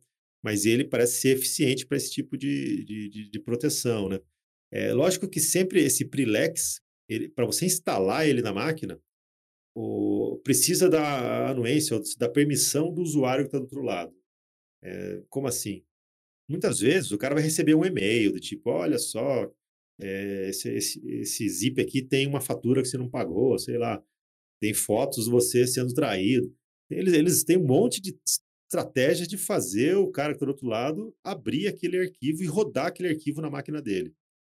[0.43, 4.19] mas ele parece ser eficiente para esse tipo de, de, de, de proteção, né?
[4.71, 6.81] É lógico que sempre esse Prilex,
[7.35, 8.99] para você instalar ele na máquina,
[9.75, 14.13] o, precisa da anuência, da permissão do usuário que está do outro lado.
[14.83, 15.83] É, como assim?
[16.49, 19.51] Muitas vezes o cara vai receber um e-mail do tipo, olha só,
[20.01, 24.03] é, esse, esse, esse zip aqui tem uma fatura que você não pagou, sei lá,
[24.59, 26.53] tem fotos de você sendo traído.
[26.89, 28.17] Eles, eles têm um monte de
[28.67, 32.87] estratégias de fazer o cara que está do outro lado abrir aquele arquivo e rodar
[32.87, 34.13] aquele arquivo na máquina dele.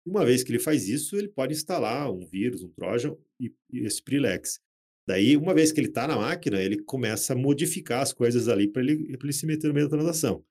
[0.10, 3.86] Uma vez que ele faz isso, ele pode instalar um vírus, um Trojan e, e
[3.86, 4.60] esse Prilex.
[5.07, 8.68] Daí, uma vez que ele está na máquina, ele começa a modificar as coisas ali
[8.68, 10.43] para ele, ele se meter no meio da transação.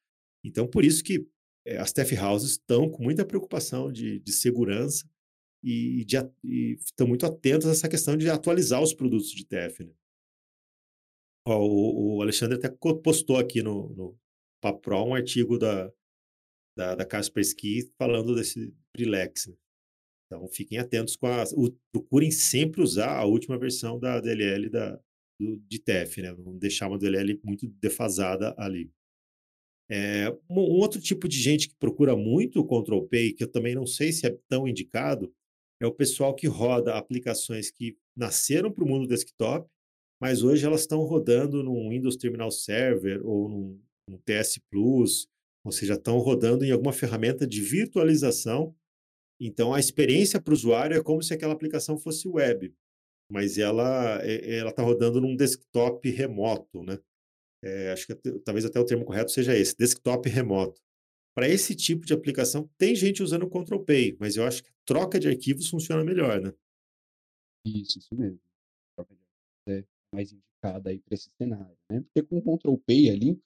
[0.45, 1.27] Então, por isso que
[1.67, 5.09] é, as tech houses estão com muita preocupação de, de segurança
[5.63, 6.07] e,
[6.79, 9.85] estão muito atentos a essa questão de atualizar os produtos de TF.
[9.85, 9.93] Né?
[11.47, 12.69] O, o, Alexandre até
[13.03, 14.19] postou aqui no, no
[14.61, 15.93] Papro um artigo da,
[16.77, 19.47] da, da Kaspersky falando desse Prilex.
[19.47, 19.55] Né?
[20.27, 21.45] Então, fiquem atentos com a.
[21.55, 25.01] O, procurem sempre usar a última versão da DLL da,
[25.41, 26.33] do, de TF, né?
[26.33, 28.91] Não deixar uma DLL muito defasada ali.
[29.91, 33.51] É, um, um, outro tipo de gente que procura muito o Control Pay, que eu
[33.51, 35.33] também não sei se é tão indicado,
[35.81, 39.67] é o pessoal que roda aplicações que nasceram para o mundo desktop,
[40.21, 43.81] mas hoje elas estão rodando num Windows Terminal Server ou num,
[44.11, 45.27] num TS Plus,
[45.65, 48.75] ou seja, estão rodando em alguma ferramenta de virtualização.
[49.41, 52.75] Então, a experiência para o usuário é como se aquela aplicação fosse web,
[53.31, 56.99] mas ela ela está rodando num desktop remoto, né?
[57.63, 60.81] É, acho que talvez até o termo correto seja esse, desktop remoto.
[61.35, 64.71] Para esse tipo de aplicação, tem gente usando o Control Pay, mas eu acho que
[64.85, 66.53] troca de arquivos funciona melhor, né?
[67.65, 68.41] Isso, isso mesmo.
[68.97, 72.01] Troca de arquivos é mais indicada aí para esse cenário, né?
[72.01, 73.41] Porque com o Control Pay ali,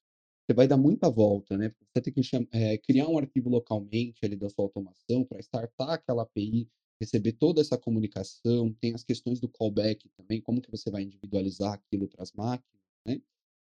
[0.47, 1.72] você vai dar muita volta, né?
[1.95, 2.20] Você tem que
[2.53, 6.68] é, criar um arquivo localmente ali da sua automação para startar aquela API,
[7.01, 11.72] receber toda essa comunicação, tem as questões do callback também, como que você vai individualizar
[11.74, 13.20] aquilo para as máquinas, né?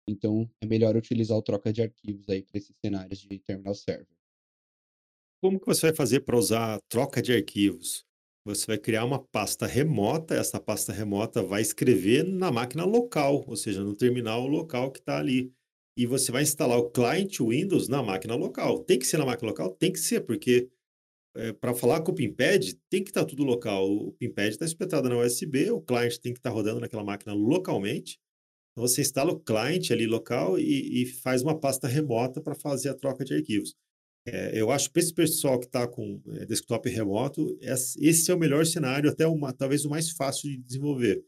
[0.08, 4.08] Então, é melhor utilizar o troca de arquivos aí para esses cenários de terminal server.
[5.42, 8.04] Como que você vai fazer para usar troca de arquivos?
[8.46, 13.56] Você vai criar uma pasta remota, essa pasta remota vai escrever na máquina local, ou
[13.56, 15.52] seja, no terminal local que está ali.
[15.96, 18.80] E você vai instalar o client Windows na máquina local.
[18.84, 19.70] Tem que ser na máquina local?
[19.70, 20.68] Tem que ser, porque
[21.36, 23.88] eh, para falar com o PIMPad, tem que estar tudo local.
[23.90, 28.18] O PIMPad está espetado na USB, o client tem que estar rodando naquela máquina localmente.
[28.72, 32.88] Então, você instala o client ali local e, e faz uma pasta remota para fazer
[32.88, 33.74] a troca de arquivos.
[34.26, 38.34] É, eu acho que para esse pessoal que está com é, desktop remoto, esse é
[38.34, 41.22] o melhor cenário, até uma, talvez o mais fácil de desenvolver.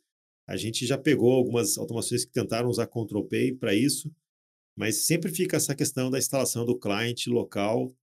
[0.49, 4.11] A gente já pegou algumas automações que tentaram usar Control Pay para isso,
[4.77, 7.95] mas sempre fica essa questão da instalação do client local,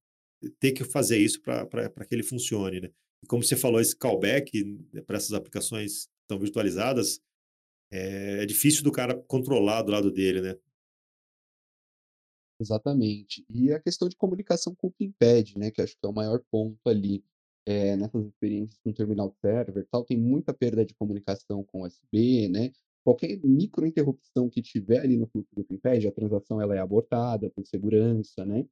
[0.58, 2.80] ter que fazer isso para que ele funcione.
[2.80, 2.90] Né?
[3.22, 7.20] E como você falou, esse callback né, para essas aplicações tão virtualizadas,
[7.90, 10.56] é, é difícil do cara controlar do lado dele, né?
[12.60, 13.44] Exatamente.
[13.48, 16.40] E a questão de comunicação com o Pimpad, né, que acho que é o maior
[16.50, 17.24] ponto ali,
[17.66, 22.72] eh, nessas experiências com terminal server, tal, tem muita perda de comunicação com USB, né.
[23.04, 27.50] Qualquer micro interrupção que tiver ali no fluxo do Pimpad, a transação ela é abortada
[27.50, 28.66] por segurança, né.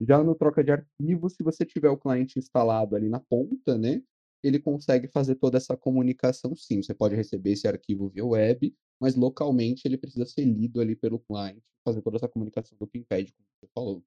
[0.00, 4.02] Já no troca de arquivos, se você tiver o cliente instalado ali na ponta, né,
[4.42, 6.82] ele consegue fazer toda essa comunicação sim.
[6.82, 11.18] Você pode receber esse arquivo via web, mas localmente ele precisa ser lido ali pelo
[11.20, 14.04] client, fazer toda essa comunicação do Pimpad, como você falou.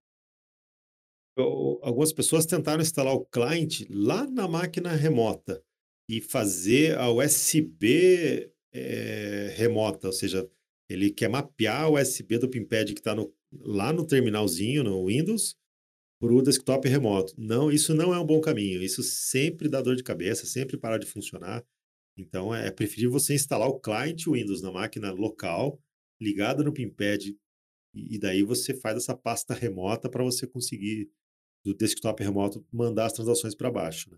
[1.81, 5.63] Algumas pessoas tentaram instalar o client lá na máquina remota
[6.07, 10.49] e fazer a USB, eh, remota, ou seja,
[10.89, 13.15] ele quer mapear o USB do Pimpad que está
[13.61, 15.55] lá no terminalzinho, no Windows,
[16.19, 17.33] para o desktop remoto.
[17.37, 18.81] Não, isso não é um bom caminho.
[18.81, 21.63] Isso sempre dá dor de cabeça, sempre para de funcionar.
[22.17, 25.81] Então é preferível você instalar o client Windows na máquina local,
[26.21, 27.35] ligada no Pimpad,
[27.93, 31.09] e daí você faz essa pasta remota para você conseguir,
[31.63, 34.11] do desktop remoto, mandar as transações para baixo.
[34.11, 34.17] Né?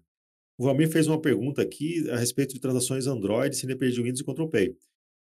[0.58, 4.24] O Valmir fez uma pergunta aqui a respeito de transações Android depender de Windows e
[4.24, 4.78] Control Pay.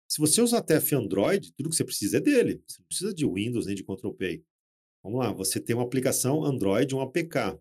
[0.08, 2.62] Se você usar TF Android, tudo que você precisa é dele.
[2.68, 4.44] Você não precisa de Windows nem de Control Pay.
[5.02, 7.60] Vamos lá, você tem uma aplicação Android, um APK.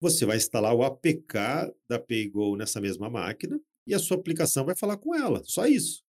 [0.00, 4.74] Você vai instalar o APK da PayGo nessa mesma máquina e a sua aplicação vai
[4.76, 6.02] falar com ela, só isso.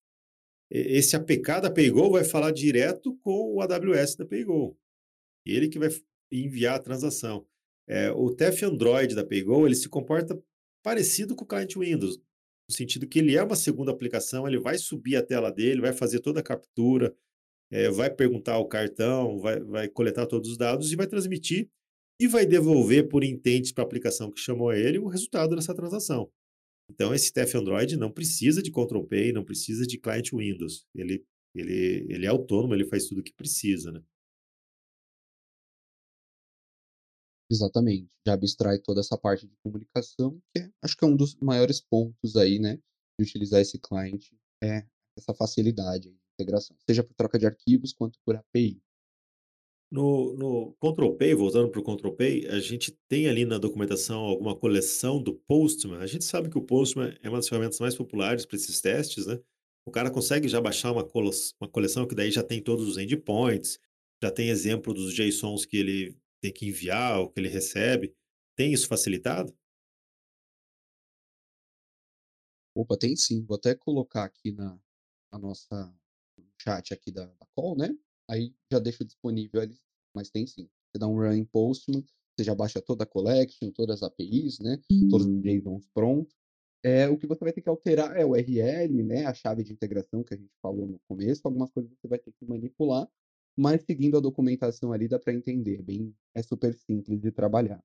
[0.70, 4.76] Esse APK da PayGo vai falar direto com o AWS da PayGo.
[5.44, 5.90] Ele que vai
[6.32, 7.46] enviar a transação.
[7.86, 10.42] É, o TF Android da PayGo, ele se comporta
[10.84, 12.18] parecido com o cliente Windows,
[12.68, 15.94] no sentido que ele é uma segunda aplicação, ele vai subir a tela dele, vai
[15.94, 17.14] fazer toda a captura,
[17.72, 21.70] é, vai perguntar o cartão, vai, vai coletar todos os dados e vai transmitir
[22.20, 26.30] e vai devolver por intente para a aplicação que chamou ele o resultado dessa transação.
[26.90, 30.86] Então, esse TF Android não precisa de Control Pay, não precisa de client Windows.
[30.94, 31.24] Ele,
[31.54, 34.02] ele, ele é autônomo, ele faz tudo o que precisa, né?
[37.54, 38.10] Exatamente.
[38.26, 41.80] Já abstrai toda essa parte de comunicação, que é, acho que é um dos maiores
[41.80, 42.76] pontos aí, né,
[43.18, 44.26] de utilizar esse client,
[44.62, 44.84] é
[45.16, 48.82] essa facilidade de integração, seja por troca de arquivos quanto por API.
[49.92, 54.18] No, no Control Pay, voltando para o Control Pay, a gente tem ali na documentação
[54.22, 55.98] alguma coleção do Postman.
[55.98, 59.26] A gente sabe que o Postman é uma das ferramentas mais populares para esses testes,
[59.26, 59.38] né?
[59.86, 61.06] O cara consegue já baixar uma,
[61.60, 63.78] uma coleção que daí já tem todos os endpoints,
[64.20, 68.14] já tem exemplo dos JSONs que ele tem que enviar, o que ele recebe.
[68.54, 69.56] Tem isso facilitado?
[72.76, 73.42] Opa, tem sim.
[73.46, 74.78] Vou até colocar aqui na,
[75.32, 75.86] na nossa
[76.36, 77.96] no chat aqui da, da call, né?
[78.28, 79.78] Aí já deixo disponível ali,
[80.14, 80.68] mas tem sim.
[80.90, 82.04] Você dá um run em Postman,
[82.36, 84.78] você já baixa toda a collection, todas as APIs, né?
[85.08, 86.36] Todos os JSONs prontos.
[86.82, 89.24] É, o que você vai ter que alterar é o URL, né?
[89.24, 91.40] A chave de integração que a gente falou no começo.
[91.44, 93.08] Algumas coisas você vai ter que manipular,
[93.56, 95.82] mas seguindo a documentação ali dá para entender.
[95.82, 97.82] Bem, é super simples de trabalhar.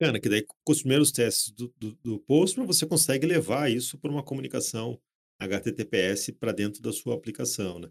[0.00, 3.96] Bacana, que daí com os primeiros testes do, do, do Postman você consegue levar isso
[3.98, 5.00] para uma comunicação
[5.38, 7.88] HTTPS para dentro da sua aplicação, né?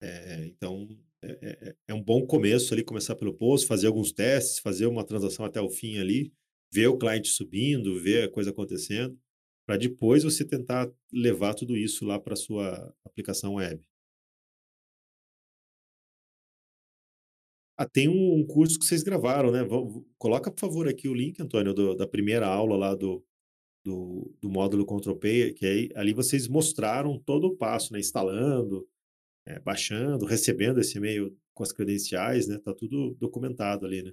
[0.00, 0.86] É, então,
[1.22, 5.04] é, é, é, um bom começo ali, começar pelo post, fazer alguns testes, fazer uma
[5.04, 6.30] transação até o fim ali,
[6.70, 9.18] ver o cliente subindo, ver a coisa acontecendo,
[9.66, 13.82] para depois você tentar levar tudo isso lá para sua aplicação web.
[17.76, 19.62] Ah, tem um, curso que vocês gravaram, né?
[19.62, 23.22] Vamos, coloca, por favor, aqui o link, Antônio, do, da primeira aula lá do,
[23.84, 27.98] do, do módulo Control Pay, que aí, ali vocês mostraram todo o passo, né?
[28.00, 28.88] Instalando,
[29.46, 32.58] é, baixando, recebendo esse e-mail com as credenciais, né?
[32.58, 34.12] Tá tudo documentado ali, né?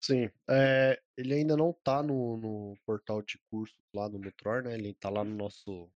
[0.00, 4.74] Sim, é, ele ainda não tá no, no portal de curso lá no Metror, né?
[4.74, 5.90] Ele tá lá no nosso,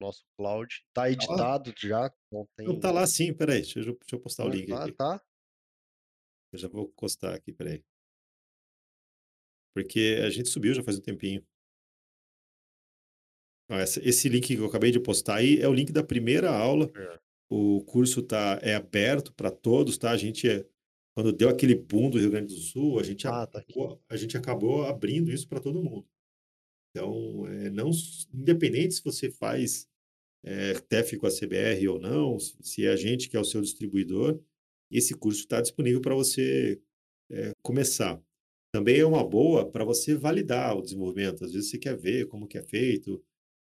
[0.00, 0.84] nosso cloud.
[0.92, 2.94] Tá Tá editado já, não Não, tá tem.
[2.96, 4.92] lá sim, peraí, deixa eu, deixa eu postar o Ah, link tá, aqui.
[4.92, 5.24] tá.
[6.52, 7.82] Eu já vou postar aqui, peraí.
[9.74, 11.46] Porque a gente subiu já faz um tempinho.
[13.68, 16.90] Essa- esse link que eu acabei de postar aí é o link da primeira aula.
[16.96, 17.20] É.
[17.50, 20.10] O curso tá, é aberto para todos, tá?
[20.10, 20.66] A gente é,
[21.14, 24.16] quando deu aquele boom do Rio Grande do Sul, a gente, Ah, tá acabou, a
[24.16, 26.08] gente acabou abrindo isso para todo mundo.
[26.96, 27.90] Então, é, não,
[28.32, 29.86] independente se você faz
[30.44, 33.44] é, TEF com a CBR ou não, se se é a gente que é o
[33.44, 34.40] seu distribuidor,
[34.90, 36.80] esse curso está disponível para você
[37.30, 38.20] é, começar.
[38.72, 41.44] Também é uma boa para você validar o desenvolvimento.
[41.44, 43.22] Às vezes você quer ver como que é feito,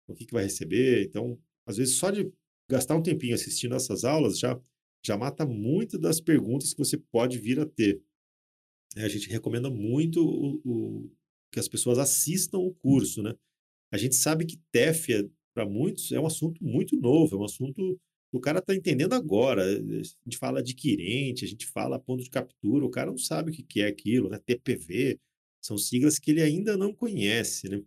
[0.08, 1.04] o que, que vai receber.
[1.04, 2.32] Então, às vezes só de
[2.70, 4.60] gastar um tempinho assistindo essas aulas já,
[5.04, 8.02] já mata muito das perguntas que você pode vir a ter.
[8.96, 11.10] É, A gente recomenda muito o, o-
[11.52, 13.34] que as pessoas assistam o curso, né?
[13.92, 18.00] A gente sabe que TEF, para muitos, é um assunto muito novo, é um assunto
[18.30, 19.62] que o cara está entendendo agora.
[19.62, 23.54] A gente fala adquirente, a gente fala ponto de captura, o cara não sabe o
[23.54, 24.40] que é aquilo, né?
[24.44, 25.20] TPV,
[25.62, 27.82] são siglas que ele ainda não conhece, né?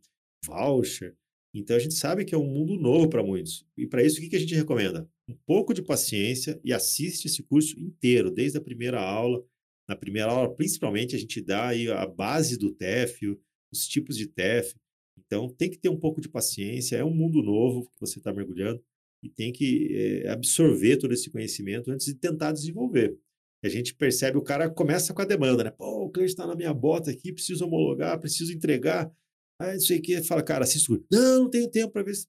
[0.46, 1.16] Voucher.
[1.54, 3.66] Então a gente sabe que é um mundo novo para muitos.
[3.78, 5.10] E para isso, o que que a gente recomenda?
[5.28, 9.44] Um pouco de paciência e assiste esse curso inteiro, desde a primeira aula.
[9.88, 13.38] Na primeira aula, principalmente, a gente dá aí a base do TEF,
[13.78, 14.76] os tipos de TEF.
[15.18, 16.98] Então, tem que ter um pouco de paciência.
[16.98, 18.84] É um mundo novo que você está mergulhando
[19.24, 23.18] e tem que eh, absorver todo esse conhecimento antes de tentar desenvolver.
[23.64, 25.72] A gente percebe, o cara começa com a demanda, né?
[25.72, 29.12] Pô, o cliente está na minha bota aqui, preciso homologar, preciso entregar.
[29.60, 31.06] Aí, não sei o que, fala, cara, o curso.
[31.12, 32.28] Não, não tenho tempo para ver se...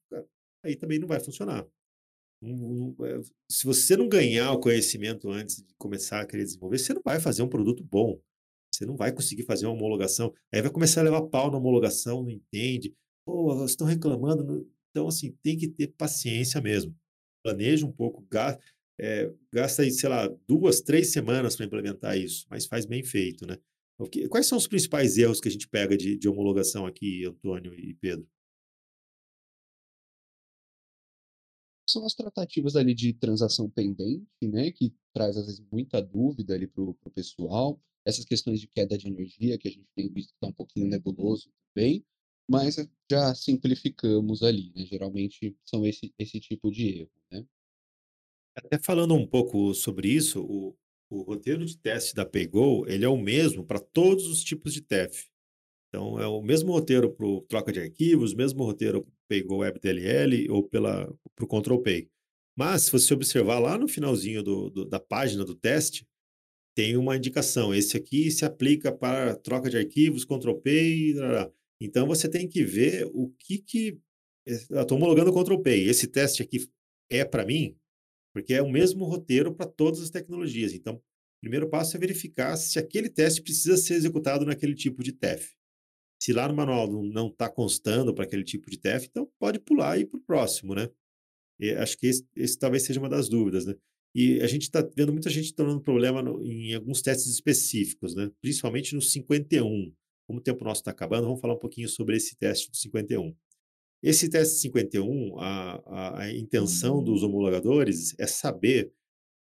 [0.65, 1.67] Aí também não vai funcionar.
[2.43, 3.21] É,
[3.51, 7.21] Se você não ganhar o conhecimento antes de começar a querer desenvolver, você não vai
[7.21, 8.21] fazer um produto bom.
[8.77, 10.33] Você não vai conseguir fazer uma homologação.
[10.53, 12.95] Aí vai começar a levar pau na homologação, não entende.
[13.25, 14.69] Pô, estão reclamando.
[14.91, 16.95] Então, assim, tem que ter paciência mesmo.
[17.43, 18.59] Planeja um pouco, ga-
[18.99, 23.47] é, gasta aí, sei lá, duas, três semanas para implementar isso, mas faz bem feito,
[23.47, 23.59] né?
[24.29, 27.95] Quais são os principais erros que a gente pega de, de homologação aqui, Antônio e
[27.95, 28.27] Pedro?
[31.89, 36.67] São as tratativas ali de transação pendente, né, que traz às vezes muita dúvida ali
[36.67, 37.81] para o pessoal.
[38.07, 40.87] Essas questões de queda de energia que a gente tem visto que está um pouquinho
[40.89, 42.05] nebuloso também,
[42.49, 42.77] mas
[43.11, 44.85] já simplificamos ali, né?
[44.87, 47.45] Geralmente são esse, esse tipo de erro, né?
[48.55, 50.77] Até falando um pouco sobre isso, o,
[51.11, 54.81] o roteiro de teste da PayGo, ele é o mesmo para todos os tipos de
[54.81, 55.27] TEF.
[55.89, 60.63] Então, é o mesmo roteiro para troca de arquivos, mesmo roteiro para PayGo WebDLL ou
[60.63, 62.11] para o Control Pay.
[62.57, 66.07] Mas, se você observar lá no finalzinho do- do- da página do teste,
[66.77, 67.75] tem uma indicação.
[67.75, 71.53] Esse aqui se aplica para troca de arquivos, lá, lá.
[71.81, 73.99] Então, você tem que ver o que que...
[74.47, 75.89] Estou homologando o Control Pay.
[75.89, 76.69] Esse teste aqui
[77.11, 77.75] é para mim?
[78.35, 80.75] Porque é o mesmo roteiro para todas as tecnologias.
[80.75, 85.13] Então, o primeiro passo é verificar se aquele teste precisa ser executado naquele tipo de
[85.13, 85.55] TEF.
[86.23, 89.97] Se lá no manual não está constando para aquele tipo de TEF, então pode pular
[89.97, 90.91] e ir para o próximo, né?
[91.59, 93.75] E acho que esse, esse talvez seja uma das dúvidas, né?
[94.17, 98.31] E a gente está vendo muita gente tornando problema no- em alguns testes específicos, né?
[98.41, 99.93] Principalmente no 51.
[100.27, 103.37] Como o tempo nosso está acabando, vamos falar um pouquinho sobre esse teste do 51.
[104.03, 108.91] Esse teste 51, a, a, a intenção dos homologadores é saber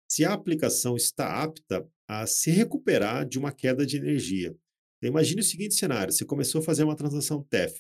[0.09, 4.55] se a aplicação está apta a se recuperar de uma queda de energia.
[4.99, 7.75] Então, imagine o seguinte cenário: você começou a fazer uma transação TEF,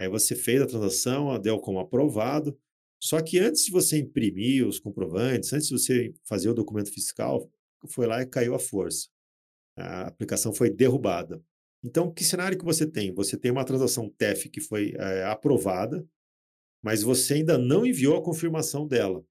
[0.00, 2.58] aí você fez a transação, a deu como aprovado,
[3.04, 7.50] só que antes de você imprimir os comprovantes, antes de você fazer o documento fiscal,
[7.88, 9.08] foi lá e caiu a força.
[9.76, 11.42] A aplicação foi derrubada.
[11.84, 13.12] Então, que cenário que você tem?
[13.14, 16.06] Você tem uma transação TEF que foi eh, aprovada,
[16.82, 19.18] mas você ainda não enviou a confirmação dela.
[19.20, 19.26] Ou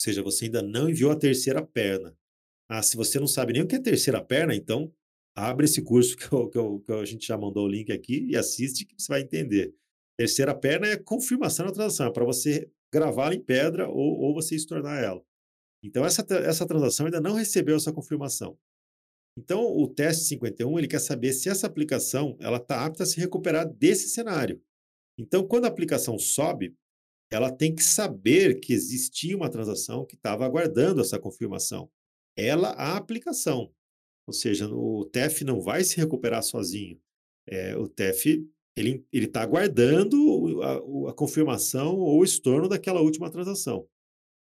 [0.00, 2.16] seja, você ainda não enviou a terceira perna.
[2.68, 4.92] Ah, se você não sabe nem o que é terceira perna, então
[5.36, 8.26] abre esse curso que, eu- que eu- que a gente já mandou o link aqui
[8.30, 9.74] e assiste que você vai entender.
[10.18, 14.54] Terceira perna é confirmação da transação, é para você gravá-la em pedra ou, ou você
[14.54, 15.20] estornar ela.
[15.82, 18.56] Então, essa, essa transação ainda não recebeu essa confirmação.
[19.36, 23.18] Então, o teste 51, ele quer saber se essa aplicação ela está apta a se
[23.18, 24.62] recuperar desse cenário.
[25.18, 26.76] Então, quando a aplicação sobe,
[27.30, 31.90] ela tem que saber que existia uma transação que estava aguardando essa confirmação.
[32.36, 33.72] Ela, a aplicação.
[34.26, 37.00] Ou seja, o TEF não vai se recuperar sozinho.
[37.46, 43.88] É, o TEF ele está aguardando a, a confirmação ou o estorno daquela última transação.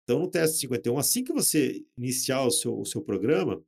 [0.04, 3.62] Então, no teste 51, assim que você iniciar o seu, o seu programa,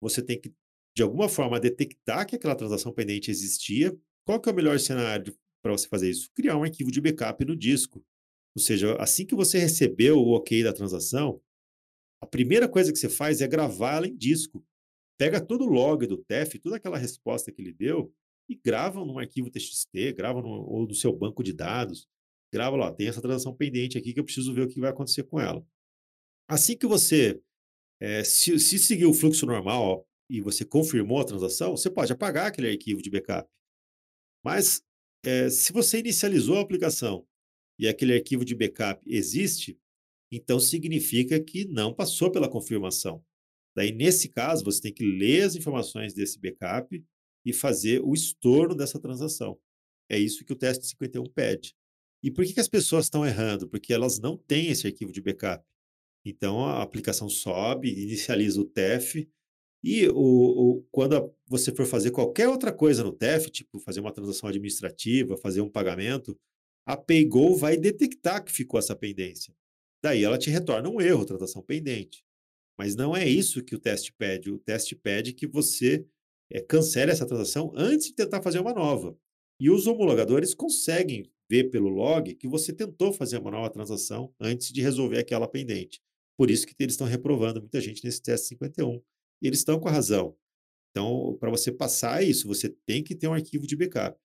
[0.00, 0.52] você tem que,
[0.94, 3.96] de alguma forma, detectar que aquela transação pendente existia.
[4.26, 6.30] Qual que é o melhor cenário para você fazer isso?
[6.34, 8.04] Criar um arquivo de backup no disco.
[8.56, 11.40] Ou seja, assim que você recebeu o ok da transação,
[12.22, 14.64] a primeira coisa que você faz é gravar ela em disco.
[15.18, 18.12] Pega todo o log do TEF, toda aquela resposta que ele deu,
[18.48, 22.08] e grava num arquivo TXT, grava no, ou no seu banco de dados.
[22.52, 25.24] Grava lá, tem essa transação pendente aqui que eu preciso ver o que vai acontecer
[25.24, 25.66] com ela.
[26.48, 27.40] Assim que você,
[28.00, 32.46] eh, se, se seguir o fluxo normal, e você confirmou a transação, você pode apagar
[32.46, 33.48] aquele arquivo de backup.
[34.44, 34.82] Mas
[35.24, 37.26] é, se você inicializou a aplicação
[37.78, 39.78] e aquele arquivo de backup existe,
[40.30, 43.24] então significa que não passou pela confirmação.
[43.76, 47.04] Daí, nesse caso, você tem que ler as informações desse backup
[47.46, 49.56] e fazer o estorno dessa transação.
[50.10, 51.76] É isso que o teste 51 pede.
[52.22, 53.68] E por que, que as pessoas estão errando?
[53.68, 55.64] Porque elas não têm esse arquivo de backup.
[56.24, 59.28] Então, a aplicação sobe, inicializa o TEF,
[59.84, 64.12] e o, o, quando você for fazer qualquer outra coisa no TEF, tipo fazer uma
[64.12, 66.36] transação administrativa, fazer um pagamento,
[66.84, 69.54] a PayGo vai detectar que ficou essa pendência.
[70.02, 72.24] Daí ela te retorna um erro, transação pendente.
[72.76, 74.50] Mas não é isso que o teste pede.
[74.50, 76.04] O teste pede que você
[76.50, 79.16] é, cancele essa transação antes de tentar fazer uma nova.
[79.60, 84.72] E os homologadores conseguem ver pelo log que você tentou fazer uma nova transação antes
[84.72, 86.00] de resolver aquela pendente.
[86.36, 89.00] Por isso que eles estão reprovando muita gente nesse teste 51.
[89.42, 90.36] E eles estão com a razão.
[90.90, 94.18] Então, para você passar isso, você tem que ter um arquivo de backup.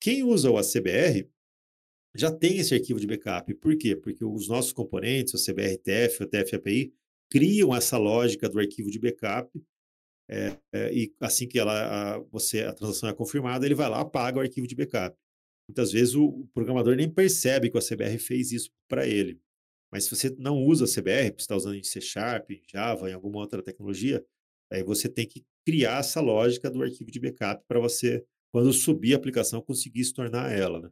[0.00, 1.28] Quem usa o ACBR
[2.14, 3.52] já tem esse arquivo de backup.
[3.54, 3.94] Por quê?
[3.96, 6.92] Porque os nossos componentes, o CBRTF, o TF-API,
[7.30, 9.50] criam essa lógica do arquivo de backup
[10.28, 14.00] é, é, e assim que ela, a, você, a transação é confirmada, ele vai lá
[14.00, 15.16] apaga o arquivo de backup.
[15.68, 19.40] Muitas vezes o, o programador nem percebe que o CBR fez isso para ele.
[19.92, 23.38] Mas se você não usa CBR, você está usando em C Sharp, Java, em alguma
[23.38, 24.24] outra tecnologia,
[24.70, 29.14] aí você tem que criar essa lógica do arquivo de backup para você, quando subir
[29.14, 30.80] a aplicação, conseguir se tornar ela.
[30.80, 30.90] Né?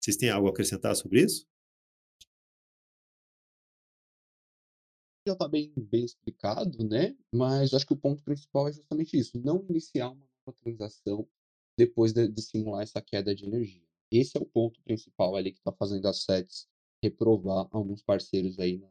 [0.00, 1.46] Vocês têm algo a acrescentar sobre isso?
[5.26, 7.16] Já está bem, bem explicado, né?
[7.32, 11.26] Mas acho que o ponto principal é justamente isso: não iniciar uma transação
[11.78, 13.82] depois de, de simular essa queda de energia.
[14.10, 16.68] Esse é o ponto principal ali que está fazendo as SETs
[17.02, 18.88] reprovar alguns parceiros aí na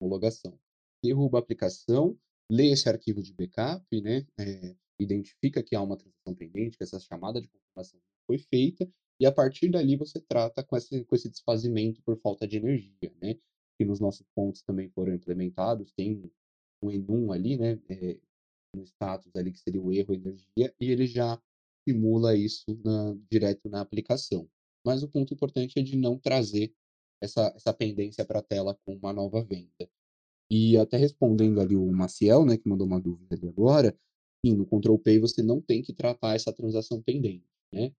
[0.00, 0.58] homologação.
[1.02, 2.18] Derruba a aplicação,
[2.50, 4.26] lê esse arquivo de backup, né?
[4.38, 9.26] É, identifica que há uma transação pendente, que essa chamada de confirmação foi feita, e
[9.26, 13.36] a partir dali você trata com esse, com esse desfazimento por falta de energia, né?
[13.78, 16.22] Que nos nossos pontos também foram implementados, tem
[16.82, 18.18] um enum ali, né, é,
[18.74, 21.40] um status ali que seria o erro energia, e ele já
[21.88, 24.48] simula isso na, direto na aplicação.
[24.84, 26.72] Mas o ponto importante é de não trazer
[27.20, 29.88] essa, essa pendência para a tela com uma nova venda.
[30.50, 33.96] E até respondendo ali o Maciel, né, que mandou uma dúvida ali agora,
[34.44, 37.92] sim, no Control Pay você não tem que tratar essa transação pendente, né?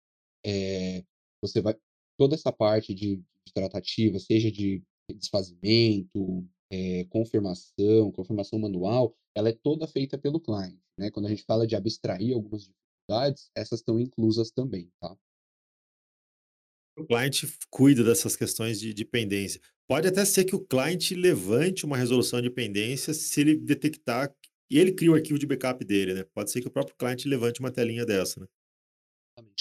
[0.44, 1.04] É,
[1.42, 1.76] você vai
[2.16, 4.82] toda essa parte de, de tratativa, seja de
[5.14, 10.82] desfazimento, é, confirmação, confirmação manual, ela é toda feita pelo cliente.
[10.98, 11.10] Né?
[11.10, 14.90] Quando a gente fala de abstrair algumas dificuldades, essas estão inclusas também.
[15.00, 15.16] Tá?
[16.98, 19.60] O cliente cuida dessas questões de dependência.
[19.86, 24.34] Pode até ser que o cliente levante uma resolução de pendência se ele detectar
[24.68, 26.24] e ele cria o arquivo de backup dele, né?
[26.34, 28.46] Pode ser que o próprio cliente levante uma telinha dessa, né?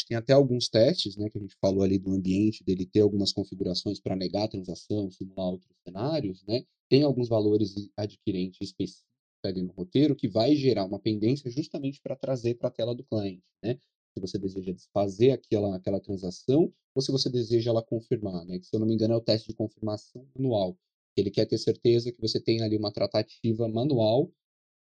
[0.04, 3.32] Tem até alguns testes, né, que a gente falou ali do ambiente, dele ter algumas
[3.32, 6.64] configurações para negar a transação, simular outros cenários, né?
[6.90, 9.06] Tem alguns valores adquirentes específicos
[9.44, 13.04] ali no roteiro que vai gerar uma pendência justamente para trazer para a tela do
[13.04, 13.78] cliente, né?
[14.14, 18.60] Se você deseja desfazer aquela, aquela transação ou se você deseja ela confirmar, né?
[18.60, 20.78] Que, se eu não me engano, é o teste de confirmação manual.
[21.16, 24.32] Ele quer ter certeza que você tem ali uma tratativa manual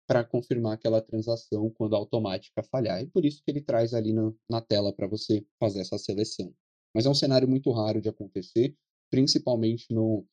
[0.07, 3.01] para confirmar aquela transação quando a automática falhar.
[3.01, 6.53] E por isso que ele traz ali na, na tela para você fazer essa seleção.
[6.93, 8.75] Mas é um cenário muito raro de acontecer,
[9.11, 10.25] principalmente no,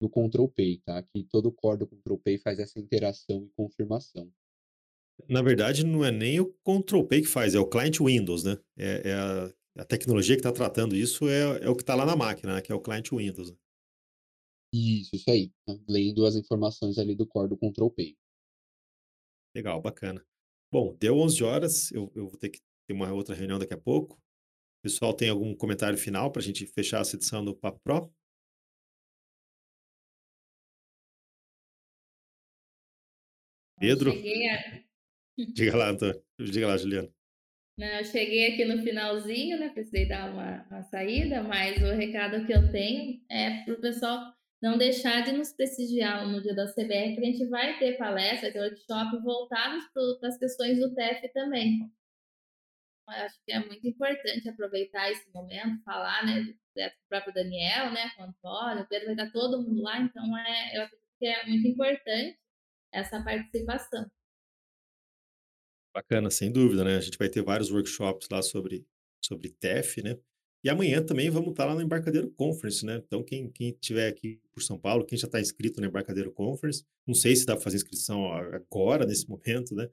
[0.00, 1.02] no Control Pay, tá?
[1.02, 4.30] Que todo core do Control Pay faz essa interação e confirmação.
[5.28, 8.58] Na verdade, não é nem o Control Pay que faz, é o client Windows, né?
[8.76, 12.06] É, é a, a, tecnologia que está tratando isso é, é o que está lá
[12.06, 12.60] na máquina, né?
[12.60, 13.54] que é o client Windows.
[14.72, 15.52] Isso, isso aí.
[15.68, 15.78] Né?
[15.88, 18.16] Lendo as informações ali do core do Control Pay.
[19.54, 20.24] Legal, bacana.
[20.72, 23.78] Bom, deu 11 horas, eu, eu vou ter que ter uma outra reunião daqui a
[23.78, 24.14] pouco.
[24.14, 28.12] O pessoal tem algum comentário final para a gente fechar essa edição do Papo Pro?
[33.78, 34.12] Pedro?
[34.12, 34.80] A...
[35.54, 36.22] Diga lá, Antônio.
[36.38, 37.12] Diga lá, Juliana.
[37.78, 39.70] Não, eu cheguei aqui no finalzinho, né?
[39.70, 44.34] Precisei dar uma, uma saída, mas o recado que eu tenho é para o pessoal
[44.60, 48.52] não deixar de nos prestigiar no dia da CBR, que a gente vai ter palestra,
[48.52, 51.90] ter workshop voltados para as questões do TEF também.
[53.08, 57.90] Eu acho que é muito importante aproveitar esse momento, falar, né, com o próprio Daniel,
[57.92, 61.10] né, com o Antônio, o Pedro vai estar todo mundo lá, então é, eu acredito
[61.18, 62.38] que é muito importante
[62.92, 64.08] essa participação.
[65.92, 66.96] Bacana, sem dúvida, né?
[66.96, 68.86] A gente vai ter vários workshops lá sobre,
[69.24, 70.16] sobre TEF, né?
[70.62, 73.02] E amanhã também vamos estar lá no Embarcadeiro Conference, né?
[73.06, 76.84] Então, quem, quem estiver aqui por São Paulo, quem já está inscrito no Embarcadeiro Conference,
[77.06, 79.88] não sei se dá para fazer inscrição agora, nesse momento, né?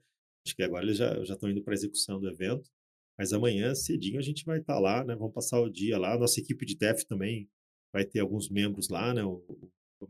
[0.46, 2.70] Acho que agora eles já estão indo para a execução do evento,
[3.18, 6.16] mas amanhã cedinho a gente vai estar lá, né, vamos passar o dia lá.
[6.18, 7.48] Nossa equipe de dev também
[7.92, 9.42] vai ter alguns membros lá, né, o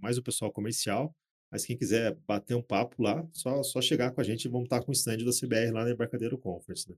[0.00, 1.14] mais o pessoal comercial,
[1.50, 4.82] mas quem quiser bater um papo lá, só só chegar com a gente, vamos estar
[4.82, 6.96] com o stand da CBR lá na Embarcadero Conference, né.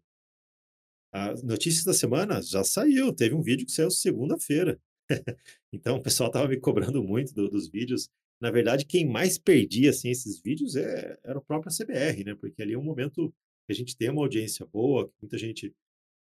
[1.12, 4.80] As notícias da semana já saiu, teve um vídeo que saiu segunda-feira.
[5.72, 8.08] Então o pessoal estava me cobrando muito do dos vídeos.
[8.40, 12.62] Na verdade, quem mais perdia, assim, esses vídeos é era o próprio CBR, né, porque
[12.62, 13.30] ali é um momento
[13.66, 15.72] que a gente tem uma audiência boa, que muita gente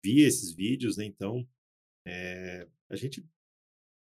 [0.05, 1.47] via esses vídeos, né, então,
[2.07, 3.25] eh, a gente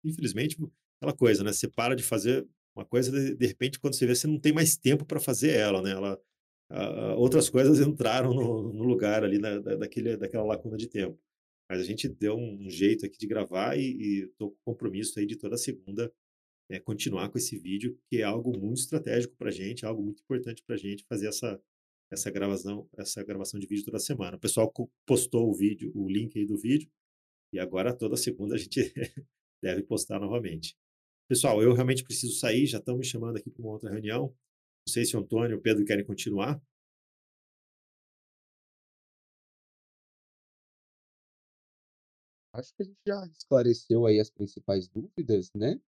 [0.04, 0.56] infelizmente,
[1.00, 4.14] aquela coisa, né, você para de fazer uma coisa, de de repente, quando você vê,
[4.14, 6.20] você não tem mais tempo para fazer ela, né, ela
[6.72, 11.18] a a outras coisas entraram no no lugar ali da daquele daquela lacuna de tempo.
[11.70, 15.26] Mas a gente deu um jeito aqui de gravar e e tô com compromisso aí
[15.26, 16.12] de toda segunda,
[16.70, 20.62] eh, continuar com esse vídeo, que é algo muito estratégico pra gente, algo muito importante
[20.66, 21.60] pra gente fazer essa
[22.10, 24.36] essa gravação essa gravação de vídeo toda semana.
[24.36, 24.72] O pessoal
[25.06, 26.90] postou o vídeo o link aí do vídeo,
[27.52, 28.80] e agora toda segunda a gente
[29.62, 30.76] deve postar novamente.
[31.28, 34.34] Pessoal, eu realmente preciso sair, já estão me chamando aqui para uma outra reunião.
[34.86, 36.60] Não sei se o Antônio e o Pedro querem continuar.
[42.54, 45.80] Acho que a gente já esclareceu aí as principais dúvidas, né.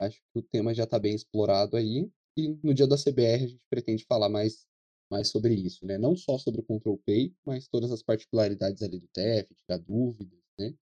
[0.00, 3.48] Acho que o tema já está bem explorado aí, e no dia da CBR a
[3.48, 4.66] gente pretende falar mais
[5.10, 8.98] mais sobre isso, né, não só sobre o Control Pay, mas todas as particularidades ali
[8.98, 10.74] do TEF, tirar dúvidas, né.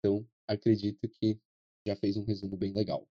[0.00, 1.38] Então, acredito que
[1.86, 3.06] já fez um resumo bem legal.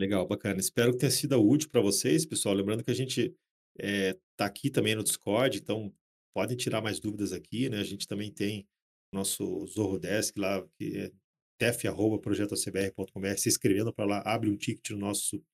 [0.00, 0.58] Legal, bacana.
[0.58, 2.54] Espero que tenha sido útil para vocês, pessoal.
[2.54, 3.36] Lembrando que a gente,
[3.78, 5.94] eh, tá aqui também no Discord, então
[6.34, 7.80] podem tirar mais dúvidas aqui, né.
[7.80, 8.66] A gente também tem
[9.12, 11.12] nosso Zorro Desk lá, que é
[11.60, 15.44] tef@projetoacbr.com.br, se inscrevendo para lá, abre um ticket no nosso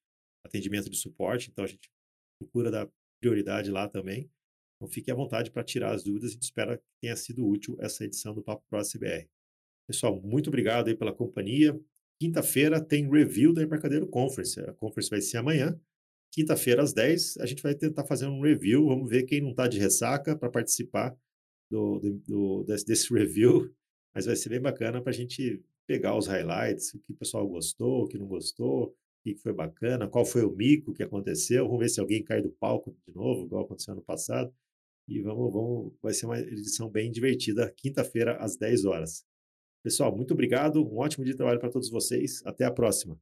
[0.47, 1.91] atendimento de suporte, então a gente
[2.41, 2.89] procura dar
[3.21, 4.31] prioridade lá também.
[4.77, 7.77] Então fiquem à vontade para tirar as dúvidas, a gente espera que tenha sido útil
[7.81, 9.29] essa edição do Papo Pro CBR.
[9.89, 11.77] Pessoal, muito obrigado aí pela companhia.
[12.19, 15.79] Quinta-feira tem review da Embarcadero Conference, a conference vai ser amanhã.
[16.33, 19.69] Quinta-feira às 10h, a gente vai tentar fazer um review, vamos ver quem não está
[19.69, 21.17] de ressaca para participar
[21.71, 23.71] do do desse desse review,
[24.15, 27.47] mas vai ser bem bacana para a gente pegar os highlights, o que o pessoal
[27.47, 31.65] gostou, o que não gostou, o que foi bacana, qual foi o mico que aconteceu,
[31.67, 34.53] vamos ver se alguém cai do palco de novo, igual aconteceu ano passado,
[35.09, 39.25] e vamos vamos vai ser uma edição bem divertida, quinta-feira às 10h.
[39.87, 43.17] Pessoal, muito obrigado, um ótimo dia de trabalho para todos vocês, até a próxima.